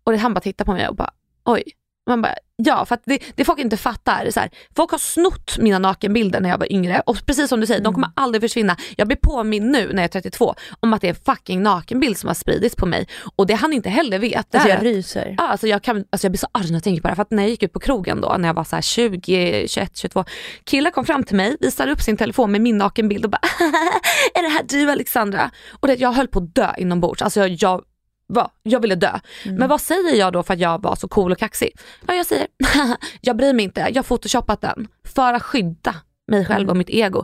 [0.04, 1.12] Och han bara tittade på mig och bara,
[1.46, 1.64] oj.
[2.08, 5.80] Man bara, ja, för det, det folk inte fattar, så här, folk har snott mina
[5.80, 8.78] nakenbilder när jag var yngre och precis som du säger, de kommer aldrig försvinna.
[8.96, 12.18] Jag blir påminn nu när jag är 32 om att det är en fucking nakenbild
[12.18, 15.36] som har spridits på mig och det han inte heller vet Alltså jag ryser.
[15.38, 17.16] Ja, alltså jag, kan, alltså jag blir så arg när jag tänker på det.
[17.16, 19.68] För att när jag gick ut på krogen då, när jag var så här 20,
[19.68, 20.26] 21, 22.
[20.64, 23.42] Killar kom fram till mig, visade upp sin telefon med min nakenbild och bara
[24.34, 25.52] är det här du Alexandra?
[25.80, 27.22] Och det, jag höll på att dö inombords.
[27.22, 27.82] Alltså jag, jag,
[28.28, 29.20] va, jag ville dö.
[29.46, 31.78] Men vad säger jag då för att jag var så cool och kaxig?
[32.08, 32.48] Ja, jag säger
[33.22, 35.96] jag bryr mig inte, jag har photoshopat den för att skydda
[36.28, 37.24] mig själv och mitt ego.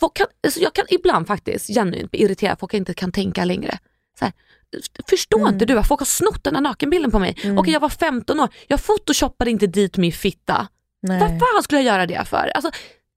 [0.00, 3.78] Folk kan, alltså jag kan ibland faktiskt genuint bli irriterad, folk inte kan tänka längre.
[4.18, 4.34] Så här,
[5.08, 7.36] Förstår inte du att folk har snott den här nakenbilden på mig?
[7.58, 10.68] Och jag var 15 år, jag photoshoppade inte dit min fitta.
[11.02, 11.20] Nej.
[11.20, 12.52] Vad fan skulle jag göra det för?
[12.54, 12.70] Alltså,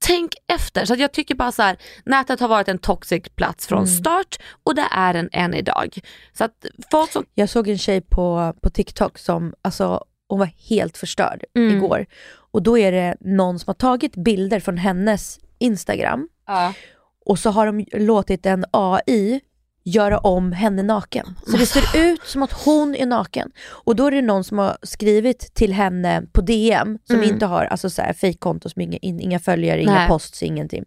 [0.06, 0.86] tänk efter.
[0.86, 4.76] Så jag tycker bara så här, nätet har varit en toxic plats från start och
[4.76, 5.98] det är den än idag.
[6.34, 10.50] Så att folk som, Jag såg en tjej på, på TikTok som, alltså hon var
[10.70, 11.78] helt förstörd Mm.
[11.78, 12.06] igår.
[12.52, 16.30] Och då är det någon som har tagit bilder från hennes Instagram
[17.26, 19.42] och så har de låtit en AI
[19.88, 21.36] göra om henne naken.
[21.48, 23.52] Så det ser ut som att hon är naken.
[23.68, 27.30] Och då är det någon som har skrivit till henne på DM, som Mm.
[27.30, 30.08] inte har alltså så här, fejkkonto, som inga, in, inga följare, inga Nej.
[30.08, 30.84] posts, ingenting.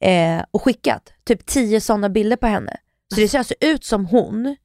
[0.00, 2.76] Eh, och skickat typ tio sådana bilder på henne.
[3.14, 4.56] Så det ser alltså ut som hon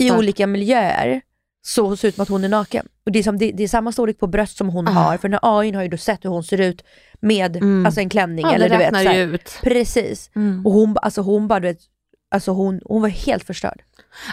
[0.00, 1.20] i olika miljöer
[1.62, 2.86] så ser ut som att hon är naken.
[3.06, 4.90] Och det, är som, det, det är samma storlek på bröst som hon Ah.
[4.90, 6.84] har, för den här AI har ju då sett hur hon ser ut
[7.20, 7.86] med Mm.
[7.86, 8.46] alltså en klänning.
[8.46, 9.58] Ja, eller du vet, ut.
[9.62, 10.30] Precis.
[10.36, 10.66] Mm.
[10.66, 11.78] Och hon, alltså hon bara, du vet,
[12.30, 13.82] alltså hon, hon var helt förstörd.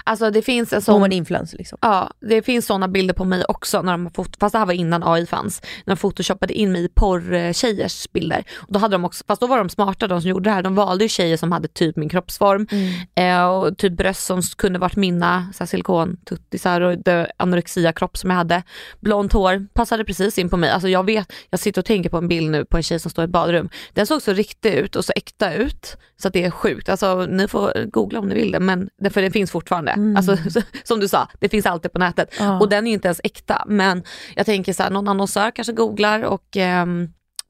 [0.03, 1.77] Alltså det finns en Hon sån var en influencer liksom.
[1.81, 4.73] Ja, det finns sådana bilder på mig också, när de fot- fast det här var
[4.73, 8.43] innan AI fanns, när de photoshoppade in mig i porrtjejers bilder.
[8.55, 10.63] Och då hade de också, fast då var de smarta de som gjorde det här,
[10.63, 12.67] de valde ju tjejer som hade typ min kroppsform
[13.15, 18.63] eh, och typ bröst som kunde varit mina silikontuttisar och det anorexia-kropp som jag hade.
[18.99, 20.69] Blont hår, passade precis in på mig.
[20.69, 23.11] Alltså jag vet, jag sitter och tänker på en bild nu på en tjej som
[23.11, 23.69] står i ett badrum.
[23.93, 26.89] Den såg så riktig ut och så äkta ut så det är sjukt.
[26.89, 29.91] Alltså ni får googla om ni vill det, men det, för den finns fortfarande.
[30.17, 30.37] Alltså,
[30.83, 32.35] som du sa, det finns alltid på nätet.
[32.39, 32.59] Ja.
[32.59, 33.63] Och den är inte ens äkta.
[33.67, 34.03] Men
[34.35, 37.09] jag tänker så här, någon annonsör kanske googlar och ehm,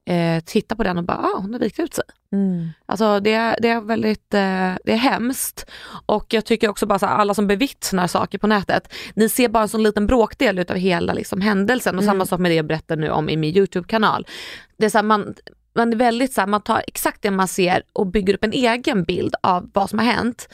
[0.09, 2.03] eh, tittar på den och bara, ah, hon har vikt ut sig.
[2.33, 2.69] Mm.
[2.85, 5.65] Alltså det, är- det är väldigt, eh, det är hemskt.
[6.05, 9.49] Och jag tycker också bara så här, alla som bevittnar saker på nätet, ni ser
[9.49, 11.97] bara en sån liten bråkdel utav hela liksom, händelsen.
[11.97, 14.27] Och samma sak med det jag berättar nu om i min YouTube-kanal.
[14.77, 15.35] Det är så här, man,
[15.75, 18.53] man är väldigt så här, man tar exakt det man ser och bygger upp en
[18.53, 20.49] egen bild av vad som har hänt.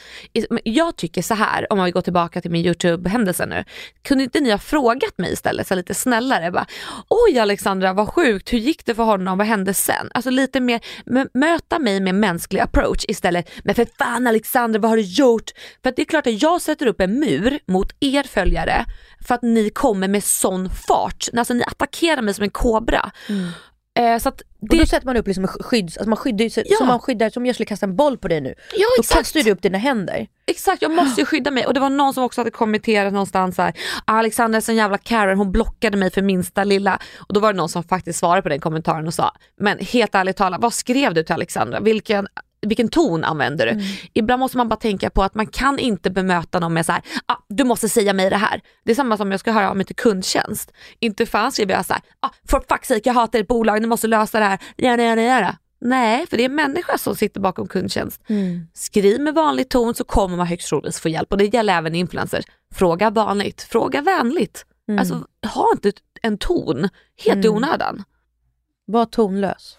[0.64, 3.64] Jag tycker så här, om man vill gå tillbaka till min YouTube-händelse nu.
[4.02, 6.50] Kunde inte ni ha frågat mig istället, så lite snällare?
[6.50, 6.66] Bara,
[7.08, 10.10] Oj Alexandra, vad sjukt, hur gick det för honom, vad hände sen?
[10.14, 10.80] Alltså lite mer,
[11.38, 13.50] möta mig med mänsklig approach istället.
[13.64, 15.50] Men för fan Alexandra, vad har du gjort?
[15.82, 18.84] För att det är klart att jag sätter upp en mur mot er följare
[19.20, 21.28] för att ni kommer med sån fart.
[21.36, 23.10] Alltså ni attackerar mig som en kobra.
[23.98, 26.64] Eh, så att Och då sätter man upp liksom en skydds, alltså man skyddar sig,
[26.66, 26.76] Ja.
[26.76, 28.54] som man skyddar, som jag skulle kasta en boll på dig nu.
[28.76, 29.18] ja, Då exakt.
[29.18, 30.26] kastar du upp dina händer.
[30.46, 31.66] Exakt, jag måste ju skydda mig.
[31.66, 33.72] Och det var någon som också hade kommenterat någonstans här,
[34.04, 36.98] Alexandra är sån jävla Karen, hon blockade mig för minsta lilla.
[37.28, 40.14] Och då var det någon som faktiskt svarade på den kommentaren och sa, men helt
[40.14, 41.80] ärligt talat, vad skrev du till Alexandra?
[41.80, 42.26] Vilken,
[42.66, 43.80] vilken ton använder du?
[44.14, 47.02] Ibland måste man bara tänka på att man kan inte bemöta någon med så här,
[47.26, 48.60] ah, du måste säga mig det här.
[48.84, 50.72] Det är samma som jag ska höra av mig till kundtjänst.
[51.00, 53.86] Inte fan skriver jag så här, ah, for fuck's sake jag hatar ert bolag, ni
[53.86, 55.56] måste lösa det här, gärna, gärna, gärna.
[55.80, 58.20] Nej, för det är en människa som sitter bakom kundtjänst.
[58.74, 61.94] Skriv med vanlig ton så kommer man högst troligtvis få hjälp och det gäller även
[61.94, 62.44] influencers.
[62.74, 64.64] Fråga vanligt, fråga vänligt.
[64.98, 66.88] Alltså ha inte en ton
[67.24, 68.04] helt i onödan.
[68.86, 69.78] Var tonlös.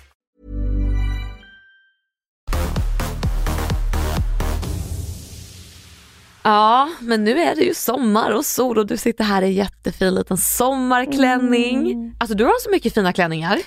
[6.43, 10.15] Ja, men nu är det ju sommar och sol och du sitter här i jättefin
[10.15, 12.15] liten sommarklänning.
[12.19, 13.59] Alltså du har så mycket fina klänningar.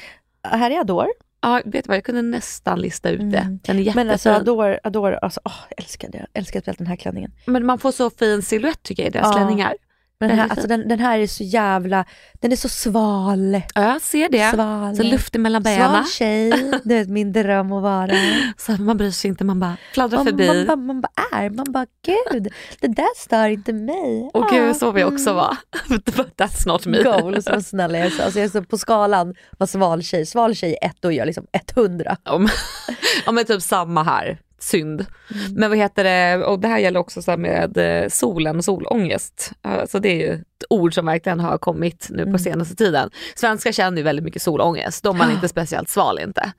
[0.48, 1.08] Här är Adore.
[1.40, 3.58] Ja, vet du vad, jag kunde nästan lista ut det.
[3.62, 3.92] Den är jättefin.
[3.94, 6.18] Men alltså Adore, Adore alltså, åh, jag älskar det.
[6.18, 7.32] Jag älskar speciellt den här klänningen.
[7.46, 9.32] Men man får så fin silhuett tycker jag i deras Ja.
[9.32, 9.74] klänningar.
[10.20, 13.62] Men den, här, alltså, den, den här är så jävla, den är så sval.
[13.74, 14.50] Ja, jag ser det.
[14.50, 14.96] Sval.
[14.96, 16.04] Så luften mellan Sval benen.
[16.04, 16.50] tjej,
[16.84, 18.14] det är min dröm att vara.
[18.56, 20.46] Så man bryr sig inte, man bara fladdrar Man, förbi.
[20.46, 24.30] man, bara, man bara är, man bara gud, det där stör inte mig.
[24.34, 25.14] Och Ah, gud, så vill jag mm.
[25.14, 25.56] också vara.
[25.88, 27.02] But That's not me.
[27.02, 28.10] Goals, vad snälla jag är.
[28.10, 31.12] Så, alltså jag är så på skalan vad sval tjej, sval tjej är ett, då
[31.12, 31.46] är jag liksom
[31.76, 32.16] 100.
[32.24, 32.48] Ja men,
[33.26, 35.06] ja, men typ samma här, synd.
[35.34, 35.54] Mm.
[35.54, 39.52] Men vad heter det, och det här gäller också så med eh, solen, solångest.
[39.62, 42.32] Alltså det är ju ett ord som verkligen har kommit nu Mm.
[42.32, 43.10] på senaste tiden.
[43.34, 46.52] Svenskar känner ju väldigt mycket solångest, då man inte speciellt sval inte.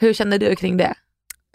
[0.00, 0.94] Hur känner du kring det?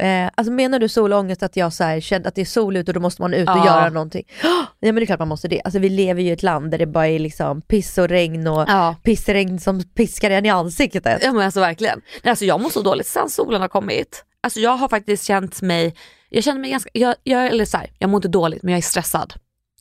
[0.02, 2.92] Eh, alltså menar du solångest att jag så här, kände att det är sol ute
[2.92, 3.66] och då måste man ut och Ja.
[3.66, 4.24] göra någonting?
[4.80, 5.62] Ja men det är klart man måste det.
[5.66, 8.48] Alltså vi lever ju i ett land där det bara är liksom piss och regn
[8.48, 8.96] och Ja.
[9.04, 11.22] pissregn som piskar en i ansiktet.
[11.24, 12.02] Ja men alltså verkligen.
[12.24, 14.26] Nej, alltså jag mår så dåligt sen solen har kommit.
[14.46, 15.96] Alltså jag har faktiskt känt mig,
[16.30, 18.78] jag känner mig ganska, jag, jag, eller så här, jag mår inte dåligt men jag
[18.78, 19.34] är stressad.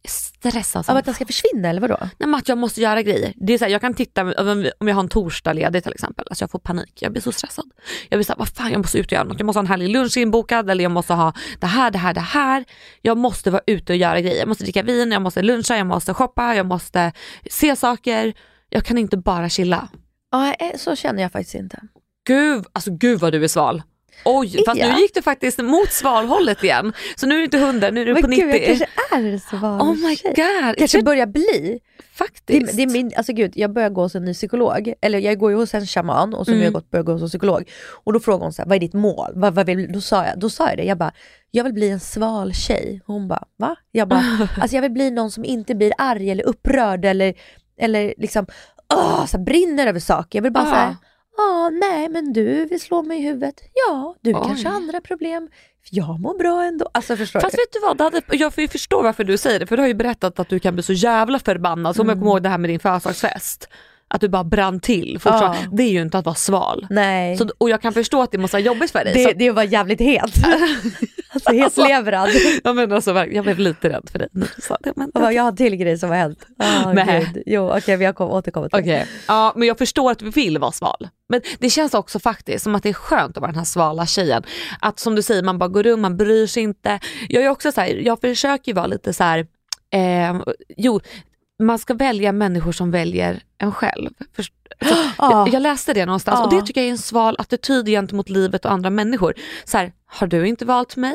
[0.03, 1.97] Jag är stressad Av att den ska försvinna eller vadå?
[2.01, 3.33] Nej men att jag måste göra grejer.
[3.37, 5.93] Det är så här, jag kan titta, om om jag har en torsdag ledig till
[5.93, 7.03] exempel, alltså jag får panik.
[7.03, 7.65] Jag blir så stressad.
[8.09, 9.39] Jag blir såhär, vad fan jag måste ut och göra något.
[9.39, 12.15] Jag måste ha en härlig lunch inbokad eller jag måste ha det här, det här,
[12.15, 12.65] det här.
[13.03, 14.39] Jag måste vara ute och göra grejer.
[14.39, 17.13] Jag måste dricka vin, jag måste luncha, jag måste shoppa, jag måste
[17.51, 18.35] se saker.
[18.69, 19.89] Jag kan inte bara chilla.
[20.31, 21.81] Ja, eh, så känner jag faktiskt inte.
[22.27, 23.83] Gud, alltså gud vad du är sval.
[24.25, 24.95] Oj, fast Ja.
[24.95, 26.93] nu gick du faktiskt mot svalhållet igen.
[27.17, 28.47] Så nu är det inte 100, nu är du på Men 90.
[28.47, 30.37] gud, jag kanske är sval oh my god.
[30.79, 31.81] Kanske Jag- börjar bli.
[31.99, 32.73] Det, Faktiskt.
[32.73, 35.39] är- det är min, alltså gud, jag börjar gå hos en ny psykolog, eller jag
[35.39, 36.73] går ju hos en shaman och så har jag Mm.
[36.73, 37.71] gått, gå hos en psykolog.
[38.05, 39.33] Och då frågar hon så här, vad är ditt mål?
[39.35, 41.13] Vad, vad vill, då, sa jag, då sa jag det, jag bara,
[41.51, 43.01] jag vill bli en sval tjej.
[43.07, 43.77] Hon bara, va?
[43.93, 44.23] Jag bara,
[44.61, 47.35] alltså jag vill bli någon som inte blir arg eller upprörd eller,
[47.81, 48.47] eller liksom,
[48.95, 50.39] åh, så brinner över saker.
[50.39, 50.71] Jag vill bara Ah.
[50.75, 50.97] säga,
[51.37, 53.61] ja nej men du vill slå mig i huvudet.
[53.73, 54.41] Ja, du Oj.
[54.47, 55.49] kanske har andra problem.
[55.91, 56.91] Jag mår bra ändå.
[56.95, 57.63] Alltså förstår Fast du?
[57.63, 59.95] vet du vad, hade, jag får förstå varför du säger det för du har ju
[59.95, 61.97] berättat att du kan bli så jävla förbannad.
[61.97, 63.69] Som jag kommer ihåg det här med din födelsedagsfest.
[64.09, 65.19] Att du bara brann till.
[65.25, 65.57] Ja.
[65.73, 66.87] Det är ju inte att vara sval.
[66.91, 67.37] Nej.
[67.37, 69.15] Så, och jag kan förstå att det måste vara jobbigt för dig.
[69.15, 70.23] det, så, det var jävligt het.
[71.33, 72.29] alltså hetlevrad.
[72.65, 74.29] ja, men alltså, jag blev lite rädd för dig.
[74.33, 74.49] Men,
[74.85, 76.47] Jag, bara, jag har en till grej som har hänt.
[76.59, 77.31] Oh, Nej.
[77.35, 77.43] Gud.
[77.47, 80.59] Jo okej vi har kom, återkommit till Okej, ja, men jag förstår att du vill
[80.59, 81.09] vara sval.
[81.29, 84.07] Men det känns också faktiskt som att det är skönt att vara den här svala
[84.07, 84.43] tjejen.
[84.81, 87.01] Att som du säger, man bara går runt, man bryr sig inte.
[87.29, 89.47] Jag är också så här, jag försöker ju vara lite så här,
[89.91, 90.41] eh,
[90.77, 91.01] jo,
[91.63, 94.11] man ska välja människor som väljer en själv.
[94.37, 95.31] Först, alltså, Ja.
[95.47, 96.61] jag, jag läste det någonstans och Ja.
[96.61, 99.35] det tycker jag är en sval attityd gentemot livet och andra människor.
[99.65, 101.15] Så här, har du inte valt mig?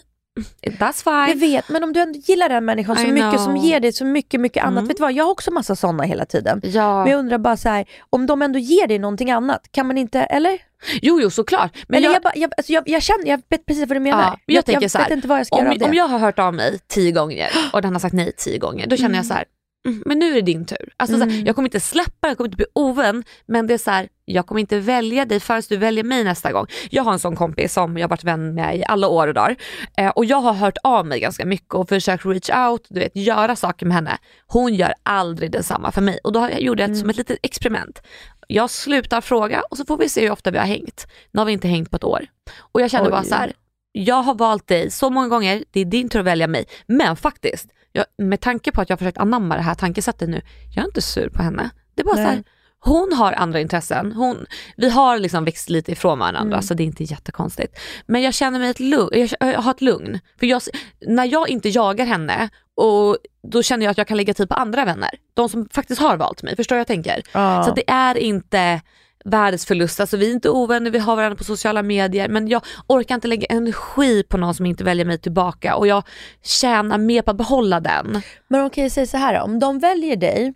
[0.68, 1.40] That's Jag fine.
[1.40, 3.44] vet, men om du ändå gillar den människan så I mycket, know.
[3.44, 4.72] som ger dig så mycket, mycket annat.
[4.80, 4.88] Mm.
[4.88, 6.62] Vet du vad, jag har också massa sådana hela tiden.
[6.64, 7.04] Ja.
[7.04, 9.98] Men jag undrar bara så här, om de ändå ger dig någonting annat, kan man
[9.98, 10.58] inte, eller?
[11.02, 11.78] Jo, jo såklart.
[11.88, 14.00] Men eller jag, jag, bara, jag, alltså jag, jag känner, jag vet precis vad du
[14.00, 14.22] menar.
[14.24, 15.86] Ja, jag tänker jag så här, vet inte vad jag ska göra om, av det.
[15.86, 18.88] om jag har hört av mig tio gånger och den har sagt nej tio gånger,
[18.88, 19.46] då känner jag så här,
[19.88, 20.94] mm, men nu är det din tur.
[20.98, 21.36] Alltså, så Mm.
[21.36, 24.08] här, jag kommer inte släppa, jag kommer inte bli ovän, men det är så här,
[24.26, 26.66] jag kommer inte välja dig förrän du väljer mig nästa gång.
[26.90, 29.34] Jag har en sån kompis som jag har varit vän med i alla år och
[29.34, 29.56] dagar
[29.98, 33.16] eh, och jag har hört av mig ganska mycket och försökt reach out, du vet,
[33.16, 34.18] göra saker med henne.
[34.48, 37.40] Hon gör aldrig detsamma för mig och då har jag gjort det som ett litet
[37.44, 38.02] experiment.
[38.48, 41.08] Jag slutar fråga och så får vi se hur ofta vi har hängt.
[41.32, 42.26] Nu har vi inte hängt på ett år.
[42.60, 43.12] Och jag känner Oj.
[43.12, 43.54] bara så här,
[43.92, 46.66] jag har valt dig så många gånger, det är din tur att välja mig.
[46.88, 50.42] Men faktiskt, jag, med tanke på att jag har försökt anamma det här tankesättet nu,
[50.76, 51.70] jag är inte sur på henne.
[51.96, 52.26] Det är bara Nej.
[52.26, 52.44] så här,
[52.80, 54.46] hon har andra intressen, hon,
[54.78, 56.62] vi har liksom växt lite ifrån varandra Mm.
[56.62, 57.80] så det är inte jättekonstigt.
[58.06, 60.20] Men jag känner mig ett lugn, jag, jag har ett lugn.
[60.40, 60.62] För jag,
[61.08, 64.56] när jag inte jagar henne, och då känner jag att jag kan lägga tid på
[64.56, 65.10] andra vänner.
[65.34, 67.22] De som faktiskt har valt mig, förstår jag tänker?
[67.34, 67.64] Ja.
[67.64, 68.82] Så det är inte
[69.26, 70.00] världens förlust.
[70.00, 73.28] Alltså vi är inte ovänner, vi har varandra på sociala medier men jag orkar inte
[73.28, 76.04] lägga energi på någon som inte väljer mig tillbaka och jag
[76.44, 78.22] tjänar mer på att behålla den.
[78.48, 80.54] Men okej, säg så här om de väljer dig,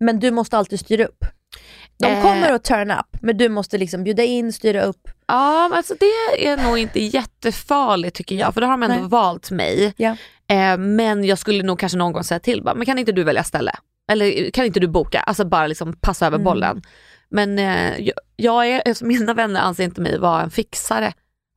[0.00, 1.24] men du måste alltid styra upp.
[1.98, 2.22] De Eh.
[2.22, 5.08] kommer att turn up, men du måste liksom bjuda in, styra upp.
[5.26, 9.08] Ja, alltså det är nog inte jättefarligt tycker jag för då har de ändå Nej.
[9.08, 9.94] valt mig.
[9.96, 10.16] Ja.
[10.50, 13.24] Eh, men jag skulle nog kanske någon gång säga till, bara, men kan inte du
[13.24, 13.72] välja ställe?
[14.10, 15.20] Eller kan inte du boka?
[15.20, 16.44] Alltså bara liksom passa över Mm.
[16.44, 16.82] bollen.
[17.30, 21.12] Men eh, jag, är, alltså, mina vänner anser inte mig vara en fixare.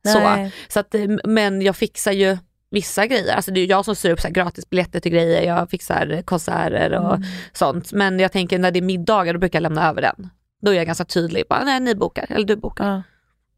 [0.08, 0.18] Så.
[0.20, 0.54] Nej.
[0.68, 2.38] Så att, eh, men jag fixar ju
[2.70, 3.34] vissa grejer.
[3.34, 6.92] Alltså det är jag som styr upp så här gratisbiljetter till grejer, jag fixar konserter
[6.98, 7.22] och Mm.
[7.52, 7.92] sånt.
[7.92, 10.30] Men jag tänker när det är middagar då brukar jag lämna över den.
[10.62, 12.86] Då är jag ganska tydlig, bara, nej ni bokar eller du bokar.
[12.86, 13.02] Ja.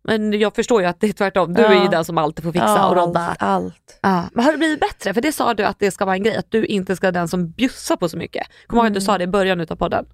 [0.06, 1.68] Men jag förstår ju att det är tvärtom, du Ja.
[1.74, 3.20] är ju den som alltid får fixa Ja, och rodda.
[3.20, 3.98] Allt, allt.
[4.02, 4.24] Ja.
[4.32, 5.14] Men har det blivit bättre?
[5.14, 7.12] För det sa du att det ska vara en grej, att du inte ska vara
[7.12, 8.46] den som bjussar på så mycket.
[8.66, 10.04] Kommer du ihåg att du sa det i början utav podden?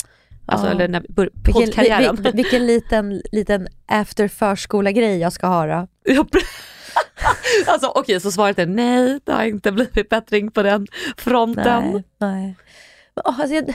[0.47, 0.73] Alltså Ja.
[0.73, 5.89] eller när Vilken, vil- vilken liten, liten after förskola-grej jag ska ha då.
[7.67, 11.91] Alltså okej, så svaret är nej, det har inte blivit bättring på den fronten.
[11.93, 12.57] Nej, nej.
[13.25, 13.75] Alltså, jag,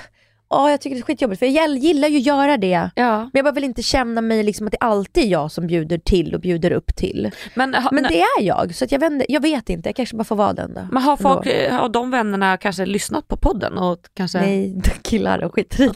[0.50, 2.90] Ja, jag tycker det är skitjobbigt för jag gillar ju att göra det.
[2.96, 3.18] Ja.
[3.18, 5.98] Men jag bara vill inte känna mig liksom att det alltid är jag som bjuder
[5.98, 7.32] till och bjuder upp till.
[7.54, 9.90] Men, ha, Men det är jag, så att jag, inte- jag vet inte.
[9.90, 10.82] Jag kanske bara får vara den då.
[10.92, 11.60] men har, folk, Ändå.
[11.76, 13.78] eh, har de vännerna kanske lyssnat på podden?
[13.78, 14.40] Och kanske...
[14.40, 15.84] Nej, killar och skit i.
[15.84, 15.92] Äh,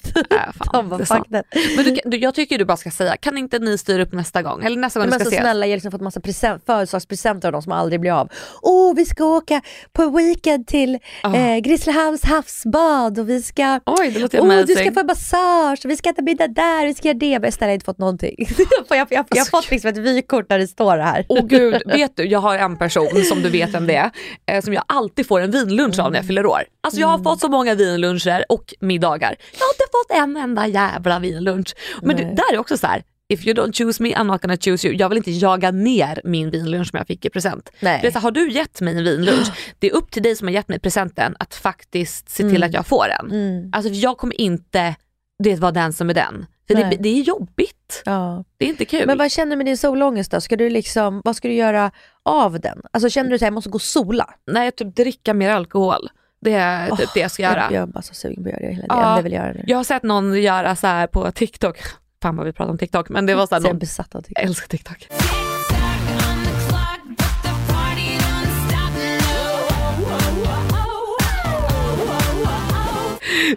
[0.58, 1.26] fan, De bara, det är sant.
[1.28, 1.46] fuck that.
[1.76, 4.42] Men du, du, jag tycker du bara ska säga, kan inte ni styra upp nästa
[4.42, 4.64] gång?
[4.66, 5.42] Eller nästa gång Men ni ska så ses?
[5.44, 8.30] snälla, jag har liksom fått massa present, födelsedagspresenter av dem som aldrig blir av.
[8.62, 9.62] Åh, vi ska åka
[9.94, 11.36] på weekend till Ah.
[11.36, 14.66] eh, Grisslehamns havsbad och vi ska Oj, det låter Amazing.
[14.66, 17.40] du ska få massage, och vi ska äta middag där, vi ska göra det.
[17.40, 18.36] Men snälla, jag har inte fått någonting.
[18.90, 21.26] jag, jag, jag, jag har fått liksom ett vykort där det står det här.
[21.30, 24.12] Åh gud, vet du, jag har en person som du vet vem det är,
[24.46, 26.64] eh, som jag alltid får en vinlunch av när jag fyller år.
[26.82, 29.36] Alltså jag har fått så många vinluncher och middagar.
[29.60, 31.76] Jag har inte fått en enda jävla vinlunch.
[32.02, 33.04] Men det, där är också så här.
[33.30, 34.98] If you don't choose me I'm not gonna choose you.
[34.98, 37.70] Jag vill inte jaga ner min vinlunch som jag fick i present.
[37.80, 38.00] Nej.
[38.04, 39.48] Det så, har du gett mig en vinlunch,
[39.80, 42.74] det är upp till dig som har gett mig presenten att faktiskt se till att
[42.74, 43.32] jag får en.
[43.32, 43.70] Mm.
[43.74, 44.96] Alltså jag kommer inte
[45.44, 46.46] det vara den som är den.
[46.68, 48.02] För det, det är jobbigt.
[48.06, 48.44] Ja.
[48.58, 49.08] Det är inte kul.
[49.08, 50.42] Men vad känner du med din solångest då?
[50.42, 51.92] Ska du liksom, vad ska du göra
[52.24, 52.82] av den?
[52.92, 54.30] Alltså känner du att jag måste gå och sola?
[54.48, 56.10] Nej, typ dricka mer alkohol.
[56.42, 57.56] Det är typ det jag ska göra.
[57.64, 58.76] Jag, jag är bara så sugen på att göra det.
[58.76, 58.96] Hela Ja.
[58.96, 59.64] det enda jag vill göra nu.
[59.68, 61.78] Jag har sett någon göra så här på TikTok.
[62.22, 64.16] Fan vad vi pratar om TikTok, men det var så här Så jag är besatt
[64.16, 64.44] av jag TikTok.
[64.46, 65.08] älskar TikTok.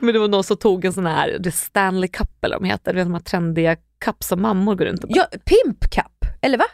[0.01, 2.69] Men det var någon som tog en sån här The Stanley Cup eller vad de
[2.69, 6.27] heter, du vet de här trendiga cup som mammor går runt och Ja, pimp cup,
[6.41, 6.65] eller va?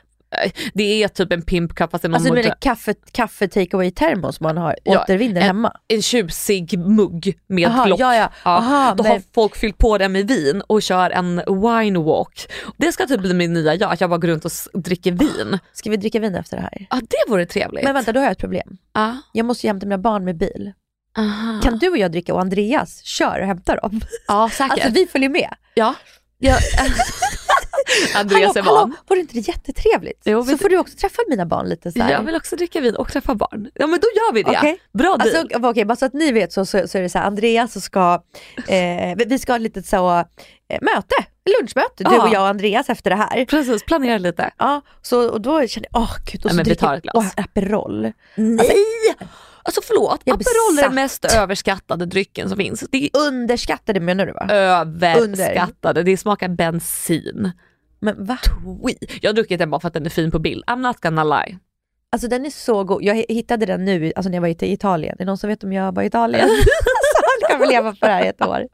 [0.74, 4.56] Det är typ en pimp cup fast Alltså du menar kaffe, kaffe takeaway termos man
[4.56, 5.72] har, Ja, återvinner en- hemma?
[5.88, 8.00] en tjusig mugg med Aha, lock.
[8.00, 8.30] ja, ja.
[8.42, 12.50] Aha, då men- har folk fyllt på den med vin och kör en wine walk.
[12.76, 14.50] Det ska typ bli min nya jag, att jag bara går runt och
[14.82, 15.58] dricker vin.
[15.72, 16.86] Ska vi dricka vin efter det här?
[16.90, 17.84] Ja det vore trevligt.
[17.84, 18.76] Men vänta, då har jag ett problem.
[18.94, 19.16] Ja.
[19.32, 20.72] Jag måste ju hämta mina barn med bil.
[21.18, 21.60] Aha.
[21.62, 24.00] Kan du och jag dricka och Andreas kör och hämtar dem?
[24.26, 24.70] Ja säkert.
[24.72, 25.54] Alltså vi följer med.
[25.74, 25.94] ja.
[26.38, 26.56] ja.
[28.16, 28.96] Andreas är hallå, van.
[29.08, 30.22] hallå, inte det jättetrevligt?
[30.24, 32.12] Jo, så får du också träffa mina barn lite så här.
[32.12, 33.70] Jag vill också dricka vin och träffa barn.
[33.74, 34.50] Ja men då gör vi det.
[34.58, 34.80] Okej.
[34.92, 35.36] Bra deal.
[35.36, 37.84] Alltså, okej, bara så att ni vet så, så, så är det så här, Andreas
[37.84, 38.22] ska,
[38.68, 40.24] eh, vi- ska ha ett litet så, eh,
[40.82, 41.14] möte,
[41.60, 42.22] lunchmöte, du Ja.
[42.28, 43.44] och jag och Andreas efter det här.
[43.44, 44.50] Precis, planera lite.
[44.58, 46.94] Ja, så, och då kände jag, åh gud, och Nej, så men vi dricker tar
[46.96, 47.32] ett glas.
[47.36, 48.12] Aperol.
[48.34, 48.74] Nej!
[49.62, 52.84] Alltså förlåt, Jag är Aperol är den mest överskattade drycken som finns.
[52.92, 54.46] Det är Underskattade menar du va?
[54.50, 57.52] överskattade, det smakar bensin.
[58.00, 58.38] Men va?
[58.82, 59.22] Tweet.
[59.22, 60.64] Jag har druckit den bara för att den är fin på bild.
[60.66, 61.58] I'm not gonna lie.
[62.12, 63.02] Alltså den är så god.
[63.02, 65.12] Jag hittade den nu alltså när jag var i Italien.
[65.14, 66.48] Är det någon som vet om jag var i Italien?
[67.14, 68.66] så han kan väl leva på det här i ett år.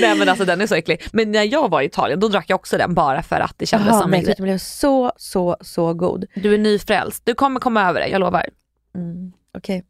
[0.00, 1.02] Nej men alltså den är så äcklig.
[1.12, 3.66] Men när jag var i Italien då drack jag också den bara för att det
[3.66, 4.34] kändes som men en grej.
[4.36, 6.24] den blev så, så, så god.
[6.34, 8.48] Du är nyfrälst, du kommer komma över det, jag lovar.
[8.94, 9.84] Mm, Okej.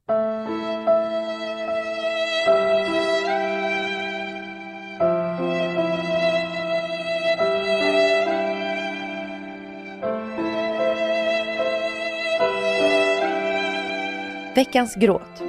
[14.56, 15.42] Veckans gråt.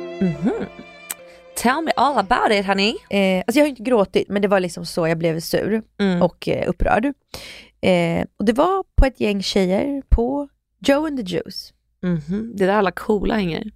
[1.55, 2.95] Tell me all about it honey.
[3.09, 6.21] Eh, alltså jag har inte gråtit men det var liksom så jag blev sur Mm.
[6.21, 7.05] och eh, upprörd.
[7.81, 10.49] Eh, och det var på ett gäng tjejer på
[10.87, 11.73] Joe and the Juice.
[12.03, 12.53] Mhm.
[12.55, 13.71] Det är där alla coola hänger.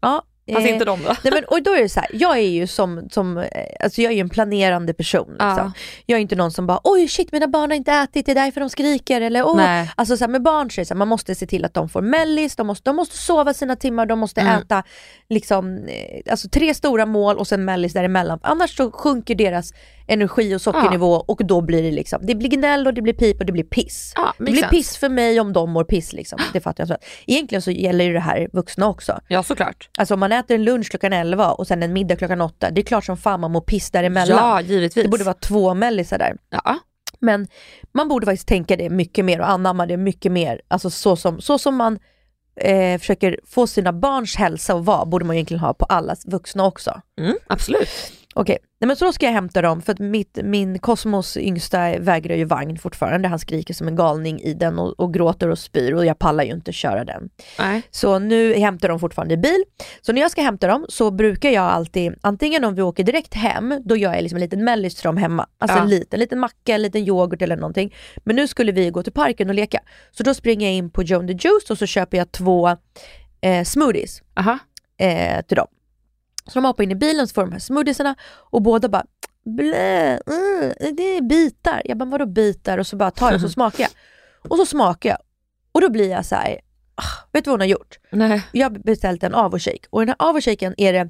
[0.00, 0.22] Ja,
[0.54, 1.14] Fast eh, inte de då.
[1.24, 3.44] Nej, men, och då är det så här, jag är ju som, som eh,
[3.80, 5.30] alltså jag är en planerande person.
[5.30, 5.48] Liksom.
[5.56, 5.72] Ja.
[6.06, 8.34] Jag är inte någon som bara, oj shit mina barn har inte ätit, det är
[8.34, 9.20] därför de skriker.
[9.20, 9.56] Eller, Åh.
[9.56, 9.90] Nej.
[9.96, 11.74] Alltså så här, med barn så är det så här, man måste se till att
[11.74, 14.62] de får mellis, de måste, de måste sova sina timmar, de måste Mm.
[14.62, 14.82] äta
[15.28, 18.38] liksom, eh, alltså, tre stora mål och sen mellis däremellan.
[18.42, 19.72] Annars så sjunker deras
[20.08, 23.40] energi och sockernivå och då blir det liksom, det blir gnäll och det blir pip
[23.40, 24.12] och det blir piss.
[24.16, 24.68] Ja, det blir sense.
[24.68, 26.38] piss för mig om de mår piss liksom.
[26.52, 26.88] Det fattar jag.
[26.88, 26.96] Så.
[27.26, 29.20] Egentligen så gäller ju det här vuxna också.
[29.28, 29.88] Ja såklart.
[29.98, 32.80] Alltså om man äter en lunch klockan 11 och sen en middag klockan 8, det
[32.80, 34.38] är klart som fan man mår piss däremellan.
[34.38, 35.04] Ja givetvis.
[35.04, 36.36] det borde vara två mellisar där.
[36.50, 36.78] ja.
[37.20, 37.46] Men
[37.92, 40.60] man borde faktiskt tänka det mycket mer och anamma det mycket mer.
[40.68, 41.98] Alltså så som, så som man
[42.60, 46.66] eh, försöker få sina barns hälsa att vara, borde man egentligen ha på alla vuxna
[46.66, 47.00] också.
[47.20, 47.88] Mm, absolut.
[48.40, 51.98] Okej, Nej, men så då ska jag hämta dem för att mitt, min Kosmos yngsta
[51.98, 53.28] vägrar ju vagn fortfarande.
[53.28, 56.44] Han skriker som en galning i den och, och gråter och spyr och jag pallar
[56.44, 57.28] ju inte köra den.
[57.58, 57.82] Nej.
[57.90, 59.64] Så nu hämtar de fortfarande i bil.
[60.00, 63.34] Så när jag ska hämta dem så brukar jag alltid, antingen om vi åker direkt
[63.34, 65.46] hem, då gör jag liksom en liten mellis till dem hemma.
[65.58, 65.82] Alltså Ja.
[65.82, 67.94] en liten, en liten macka, en liten yoghurt eller någonting.
[68.24, 69.80] Men nu skulle vi gå till parken och leka.
[70.10, 72.68] Så då springer jag in på Joe and the Juice och så köper jag två
[73.40, 74.22] eh, smoothies
[74.98, 75.66] eh, till dem.
[76.48, 78.14] Så de hoppar in i bilen så får de här smoothiesarna
[78.50, 79.04] och båda bara
[79.44, 81.82] blä, mm, det är bitar.
[81.84, 82.78] Jag bara vadå bitar?
[82.78, 83.90] Och så bara tar jag och så smakar jag.
[84.50, 85.18] Och så smakar jag.
[85.72, 86.60] Och då blir jag så här,
[86.94, 87.98] ah, vet du vad hon har gjort?
[88.10, 88.42] Nej.
[88.52, 91.08] Jag har beställt en avokshake och i den här avoshaken är det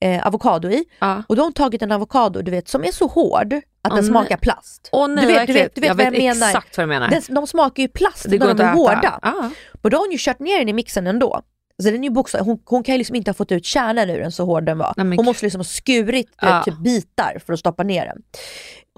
[0.00, 0.84] eh, avokado i.
[0.98, 1.22] Ja.
[1.28, 3.96] Och då har hon tagit en avokado du vet, som är så hård att Åh,
[3.96, 4.04] den nej.
[4.04, 4.88] smakar plast.
[4.92, 6.48] Åh nej du vet, du vet, du vet jag vad jag vet menar.
[6.48, 7.08] exakt vad du menar.
[7.08, 9.18] Den, de smakar ju plast det när de är hårda.
[9.22, 9.50] Ja.
[9.82, 11.42] Och då har hon ju kört ner den i mixen ändå.
[11.82, 14.10] Så den är ju bokstav, hon, hon kan ju liksom inte ha fått ut kärnan
[14.10, 14.94] ur den så hård den var.
[14.96, 16.62] Nej, hon måste liksom ha skurit Ja.
[16.64, 18.18] typ bitar för att stoppa ner den.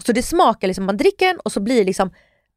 [0.07, 2.11] Så det smakar liksom, man dricker den och så blir det liksom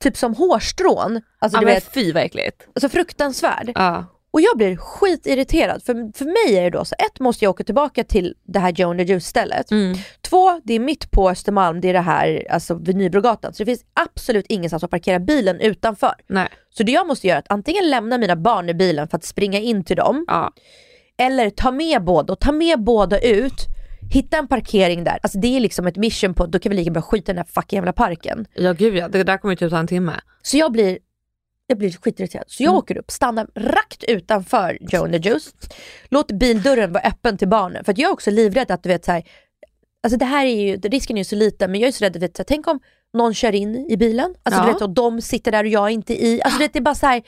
[0.04, 1.22] typ som hårstrån.
[1.40, 2.68] Alltså Ja, du men vet, fy vad äckligt.
[2.76, 3.72] alltså fruktansvärd.
[3.76, 4.06] Ja.
[4.34, 5.84] Och jag blir skitirriterad.
[5.84, 8.72] För, för mig är det då så, ett måste jag åka tillbaka till det här
[8.72, 9.72] Joe the Juice stället.
[9.72, 9.98] Mm.
[10.22, 13.54] Två, det är mitt på Östermalm, det är det här alltså vid Nybrogatan.
[13.54, 16.14] Så det finns absolut ingenstans att parkera bilen utanför.
[16.28, 16.50] Nej.
[16.70, 19.26] Så det jag måste göra är att antingen lämna mina barn i bilen för att
[19.26, 20.26] springa in till dem.
[20.28, 20.52] Ja.
[21.18, 23.68] Eller ta med båda och ta med båda ut.
[24.14, 25.20] Hitta en parkering där.
[25.22, 27.38] Alltså det är liksom ett mission på, då kan vi lika bra skita i den
[27.38, 28.46] här fucking jävla parken.
[28.54, 30.14] ja gud ja, det där kommer ju typ ta en timme.
[30.42, 30.98] Så jag blir,
[31.68, 32.44] jag blir skitirriterad.
[32.48, 32.78] Så jag Mm.
[32.78, 35.54] åker upp, stannar rakt utanför Joe and the Juice.
[36.10, 37.84] Låter bildörren vara öppen till barnen.
[37.84, 39.24] För jag är också livrädd att du vet så här,
[40.04, 42.16] alltså det här är ju, risken är ju så liten men jag är så rädd
[42.16, 42.80] att vet, så här, tänk om
[43.14, 44.66] någon kör in i bilen, alltså Ja.
[44.66, 46.42] du vet och de sitter där och jag är inte i.
[46.44, 47.24] Alltså vet, det är bara så här.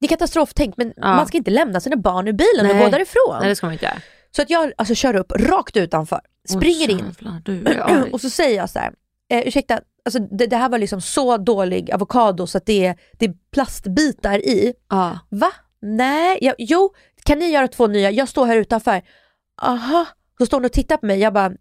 [0.00, 1.02] Det är katastroftänk men Ja.
[1.16, 2.84] man ska inte lämna sina barn i bilen och Nej.
[2.84, 3.36] gå därifrån.
[3.40, 3.96] Nej det ska man inte göra.
[4.30, 8.70] Så att jag alltså, kör upp rakt utanför, springer Åh, in och så säger jag
[8.70, 8.92] så här,
[9.30, 12.96] eh, ursäkta, alltså, det, det här var liksom så dålig avokado så att det är,
[13.18, 14.74] det är plastbitar i.
[14.90, 15.18] Ja.
[15.28, 15.52] Va?
[15.82, 16.94] Nej, jag, jo,
[17.24, 18.10] kan ni göra två nya?
[18.10, 19.02] Jag står här utanför.
[19.62, 20.06] Aha,
[20.38, 21.52] så står hon och tittar på mig, jag bara,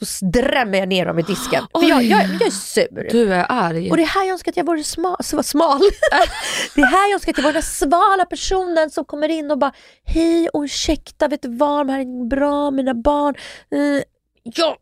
[0.00, 1.64] så drämmer jag ner dem i disken.
[1.72, 3.08] För jag, jag, jag är sur.
[3.10, 3.90] Du är arg.
[3.90, 5.16] Och det är här jag önskar att jag vore smal.
[5.22, 5.80] smal.
[6.74, 9.58] det är här jag önskar att jag vore den svala personen som kommer in och
[9.58, 9.72] bara
[10.04, 13.34] Hej ursäkta, vet du vad, de här är bra, mina barn.
[13.70, 14.02] Eh,
[14.42, 14.76] ja.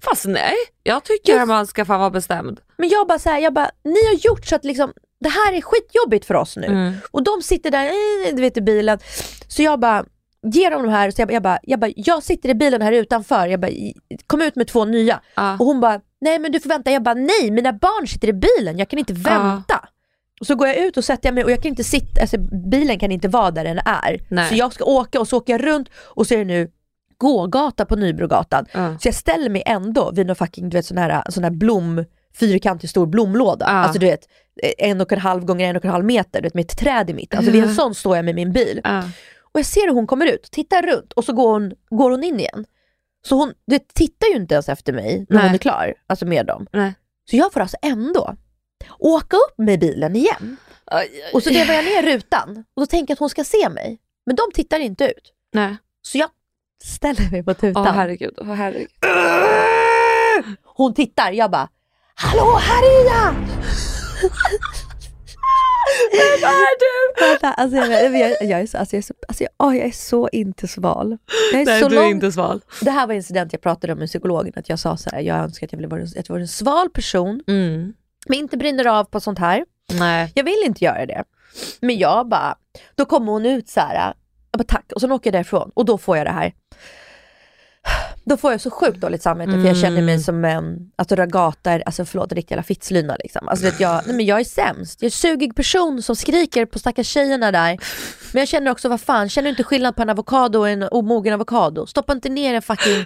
[0.00, 2.60] Fast nej, jag tycker att man ska fan vara bestämd.
[2.76, 5.52] Men jag bara så här, jag bara, ni har gjort så att liksom, det här
[5.52, 6.66] är skitjobbigt för oss nu.
[6.66, 6.94] Mm.
[7.10, 8.98] Och de sitter där, eh, du vet i bilen.
[9.48, 10.04] Så jag bara,
[10.52, 12.92] ger dem de här, så jag, jag, bara, jag bara, jag sitter i bilen här
[12.92, 13.72] utanför, jag bara,
[14.26, 15.20] kom ut med två nya.
[15.34, 15.52] Ja.
[15.52, 16.90] Och hon bara, nej men du får vänta.
[16.90, 19.88] Jag bara, nej mina barn sitter i bilen, jag kan inte vänta.
[20.40, 22.36] Och så går jag ut och sätter jag mig och jag kan inte sitta, alltså
[22.70, 24.20] bilen kan inte vara där den är.
[24.28, 24.48] Nej.
[24.48, 26.70] Så jag ska åka och så åker jag runt och så är det nu
[27.24, 28.66] gågata på Nybrogatan.
[28.72, 28.98] Ja.
[28.98, 32.04] Så jag ställer mig ändå vid någon fucking, du vet sån här, sån här blom,
[32.34, 33.66] fyrkantig stor blomlåda.
[33.68, 33.72] Ja.
[33.72, 34.28] Alltså du vet,
[34.78, 37.10] en och en halv gånger en och en halv meter, du vet, med ett träd
[37.10, 37.38] i mitten.
[37.38, 38.80] Alltså vid en sån står jag med min bil.
[39.52, 42.24] Och jag ser hur hon kommer ut, tittar runt och så går hon, går hon
[42.24, 42.64] in igen.
[43.26, 45.46] Så hon du vet, tittar ju inte ens efter mig när Nej.
[45.46, 46.66] hon är klar, alltså med dem.
[46.72, 46.94] Nej.
[47.30, 48.34] Så jag får alltså ändå
[48.98, 50.56] åka upp med bilen igen.
[51.32, 53.98] Och så vevar jag ner rutan och då tänker jag att hon ska se mig.
[54.26, 55.32] Men de tittar inte ut.
[55.52, 55.76] Nej.
[56.02, 56.28] Så jag
[56.84, 57.86] ställer mig på tutan.
[57.86, 58.88] Åh herregud, åh herregud.
[60.64, 61.68] Hon tittar, jag bara
[62.14, 63.34] Hallå här är jag!
[66.12, 67.24] Vem är du?
[67.28, 69.86] Vänta, alltså, jag, jag, jag, är så, alltså, jag, är så, alltså, jag, åh, jag
[69.86, 71.18] är så inte sval.
[71.52, 72.60] Jag är Nej så du är lång- inte sval.
[72.80, 75.20] Det här var en incident jag pratade om med psykologen, att jag sa så här,
[75.20, 77.92] jag önskar att jag ville vara, att jag var en sval person, Mm.
[78.28, 79.64] men inte brinner av på sånt här.
[79.92, 80.32] Nej.
[80.34, 81.24] Jag vill inte göra det.
[81.80, 82.54] Men jag bara,
[82.94, 84.14] då kommer hon ut så här,
[84.50, 86.52] jag bara tack, och sen åker jag därifrån och då får jag det här.
[88.26, 91.72] Då får jag så sjukt dåligt samvete för jag känner mig som en, alltså ragata,
[91.72, 93.48] är- alltså förlåt, riktig jävla fittslyna liksom.
[93.48, 95.02] Alltså vet jag, nej men jag är sämst.
[95.02, 97.78] Jag är en sugig person som skriker på stackars tjejerna där.
[98.32, 100.82] Men jag känner också, vad fan, känner du inte skillnad på en avokado och en
[100.82, 101.86] omogen avokado?
[101.86, 103.04] Stoppa inte ner en fucking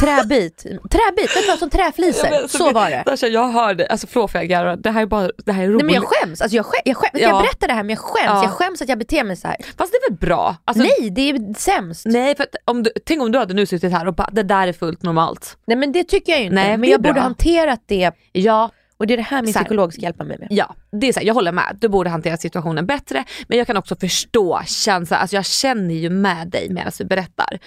[0.00, 0.56] träbit.
[0.90, 2.48] Träbit, vet du vad, som träfliser.
[2.48, 3.26] Så var det.
[3.28, 3.86] Jag hör det.
[3.86, 4.76] Alltså förlåt för jag garvar.
[4.76, 5.86] Det här är bara, det här är Nej roligt.
[5.86, 7.10] men jag skäms, alltså jag skäms, jag, skäms.
[7.14, 7.20] Ja.
[7.28, 8.42] jag berättar det här men jag skäms, Ja.
[8.42, 9.56] jag skäms att jag beter mig så här.
[9.78, 10.56] Fast det är väl bra?
[10.64, 12.06] Alltså, Nej det är sämst.
[12.06, 12.22] Nej.
[12.22, 14.42] Nej, för att om du, tänk om du hade nu suttit här och bara det
[14.42, 15.56] där är fullt normalt.
[15.66, 16.54] men det tycker jag ju inte.
[16.54, 17.22] Nej, men det jag borde bra.
[17.22, 19.60] hanterat det Ja, och det är det här min här.
[19.62, 20.48] psykolog ska hjälpa mig med.
[20.50, 21.76] ja det är så här, jag håller med.
[21.80, 23.24] Du borde hantera situationen bättre.
[23.48, 27.58] Men jag kan också förstå känslan, alltså jag känner ju med dig medan du berättar.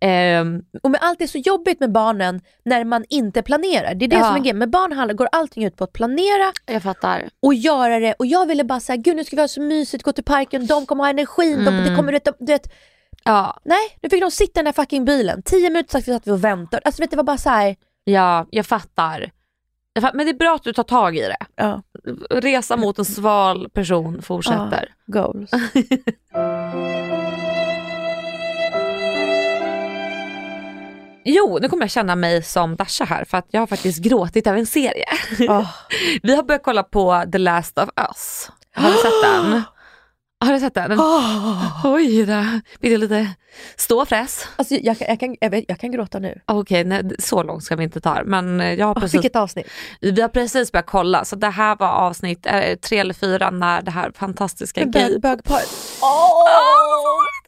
[0.00, 3.94] Ehm, Och med allt är så jobbigt med barnen när man inte planerar.
[3.94, 4.24] Det är det Ja.
[4.24, 4.58] som är grejen.
[4.58, 7.28] Med barn handlar- går allting ut på att planera jag fattar.
[7.42, 8.14] och göra det.
[8.18, 10.66] Och jag ville bara säga, gud nu ska vi ha så mysigt, gå till parken,
[10.66, 12.72] de kommer ha energin, de, det kommer, du vet.
[13.24, 15.42] Ja, Nej, nu fick de sitta i den där fucking bilen.
[15.42, 16.82] Tio minuter satt vi satt vi och väntade.
[16.84, 17.76] Alltså vet det var bara så här.
[18.04, 19.30] ja jag fattar.
[19.92, 21.36] Jag fatt- Men det är bra att du tar tag i det.
[21.56, 21.82] ja,
[22.30, 24.88] Resa mot en sval person fortsätter.
[25.06, 25.50] goals.
[31.28, 34.46] Jo, nu kommer jag känna mig som Dasha här för att jag har faktiskt gråtit
[34.46, 35.06] över en serie.
[35.48, 35.70] Åh.
[36.22, 38.50] Vi har börjat kolla på The Last of Us.
[38.74, 39.62] Har du sett den?
[40.40, 40.90] Har du sett den?
[40.90, 41.00] den
[41.84, 42.44] Oj då,
[42.80, 43.28] blir det lite
[43.76, 44.48] ståfräs?
[44.56, 46.40] Alltså, jag, jag, kan, jag, jag kan gråta nu.
[46.46, 49.66] Okej, nej, så långt ska vi inte ta men eh, jag har precis, Vilket avsnitt?
[50.00, 53.82] vi har precis börjat kolla så det här var avsnitt eh, tre eller fyra när
[53.82, 55.10] det här fantastiska gay...
[55.10, 55.68] Bög, bögparet.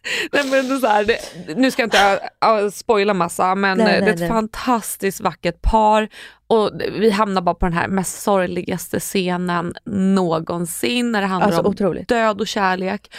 [0.32, 1.18] Nej, men det så här, det,
[1.56, 4.28] nu ska jag inte äh, spoila massa men Nej, nej, det är ett nej.
[4.28, 6.08] fantastiskt vackert par
[6.46, 11.60] och vi hamnar bara på den här mest sorgligaste scenen någonsin när det handlar Alltså,
[11.62, 12.08] om otroligt.
[12.08, 13.14] död och kärlek.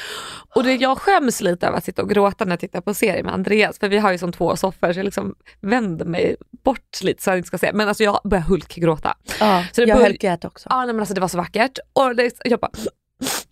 [0.56, 3.26] Och det, jag skäms lite över att sitta och gråta när jag tittar på serien
[3.26, 7.02] med Andreas för vi har ju som två soffor så jag liksom vänder mig bort
[7.02, 7.72] lite så jag inte ska se.
[7.74, 9.16] Men alltså jag börjar hulkgråta.
[9.40, 10.68] Ja, Så det jag börj- höll gät också.
[10.72, 11.80] Ja nej, men alltså det var så vackert.
[11.94, 12.72] Och det, jag bara,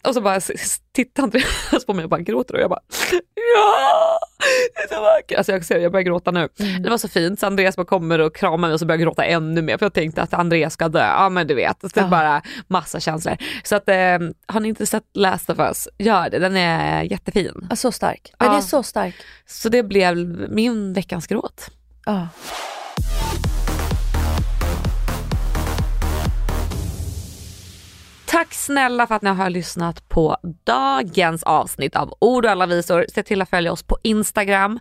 [0.07, 0.39] och så bara
[0.91, 2.80] tittar Andreas på mig och bara gråter och jag bara
[3.55, 4.20] ja,
[4.76, 5.38] det är så vackert.
[5.38, 6.49] Alltså jag ser jag börjar gråta nu.
[6.59, 6.84] Mm.
[6.84, 9.05] Det var så fint så Andreas bara kommer och kramar mig och så börjar jag
[9.05, 10.99] gråta ännu mer för jag tänkte att Andreas ska dö.
[10.99, 12.09] Ja men du vet, så det är Ja.
[12.09, 13.38] bara massa känslor.
[13.63, 13.95] Så att eh,
[14.47, 16.39] har ni inte sett Last of Us, gör det.
[16.39, 17.68] Den är jättefin.
[17.70, 18.34] Ja, så stark.
[18.38, 18.57] Den Ja.
[18.57, 19.15] är så stark.
[19.45, 20.18] Så det blev
[20.49, 21.70] min veckans gråt.
[22.05, 22.28] Ja.
[28.28, 33.05] Tack snälla för att ni har lyssnat på dagens avsnitt av Ord och alla visor.
[33.13, 34.80] Se till att följa oss på Instagram.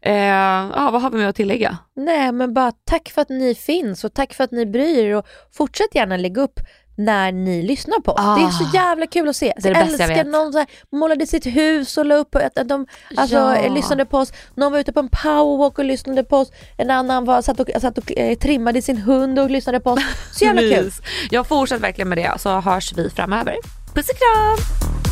[0.00, 1.78] Eh, ja, vad har vi med att tillägga?
[1.96, 5.16] Nej men bara tack för att ni finns och tack för att ni bryr er
[5.16, 6.60] och fortsätt gärna lägga upp
[6.96, 8.20] när ni lyssnar på oss.
[8.20, 8.36] Ah.
[8.36, 9.52] Det är så jävla kul att se.
[9.56, 10.26] Det är det jag jag älskar vet.
[10.26, 12.86] någon här, målade sitt hus och la upp att, att de
[13.16, 13.68] alltså, Ja.
[13.74, 14.32] lyssnade på oss.
[14.54, 16.52] Någon var ute på en powerwalk och lyssnade på oss.
[16.78, 20.00] En annan var, satt och, satt och eh, trimmade sin hund och lyssnade på oss.
[20.32, 20.92] Så jävla kul.
[21.30, 23.56] Jag fortsätter verkligen med det så hörs vi framöver.
[23.94, 25.11] Puss och kram!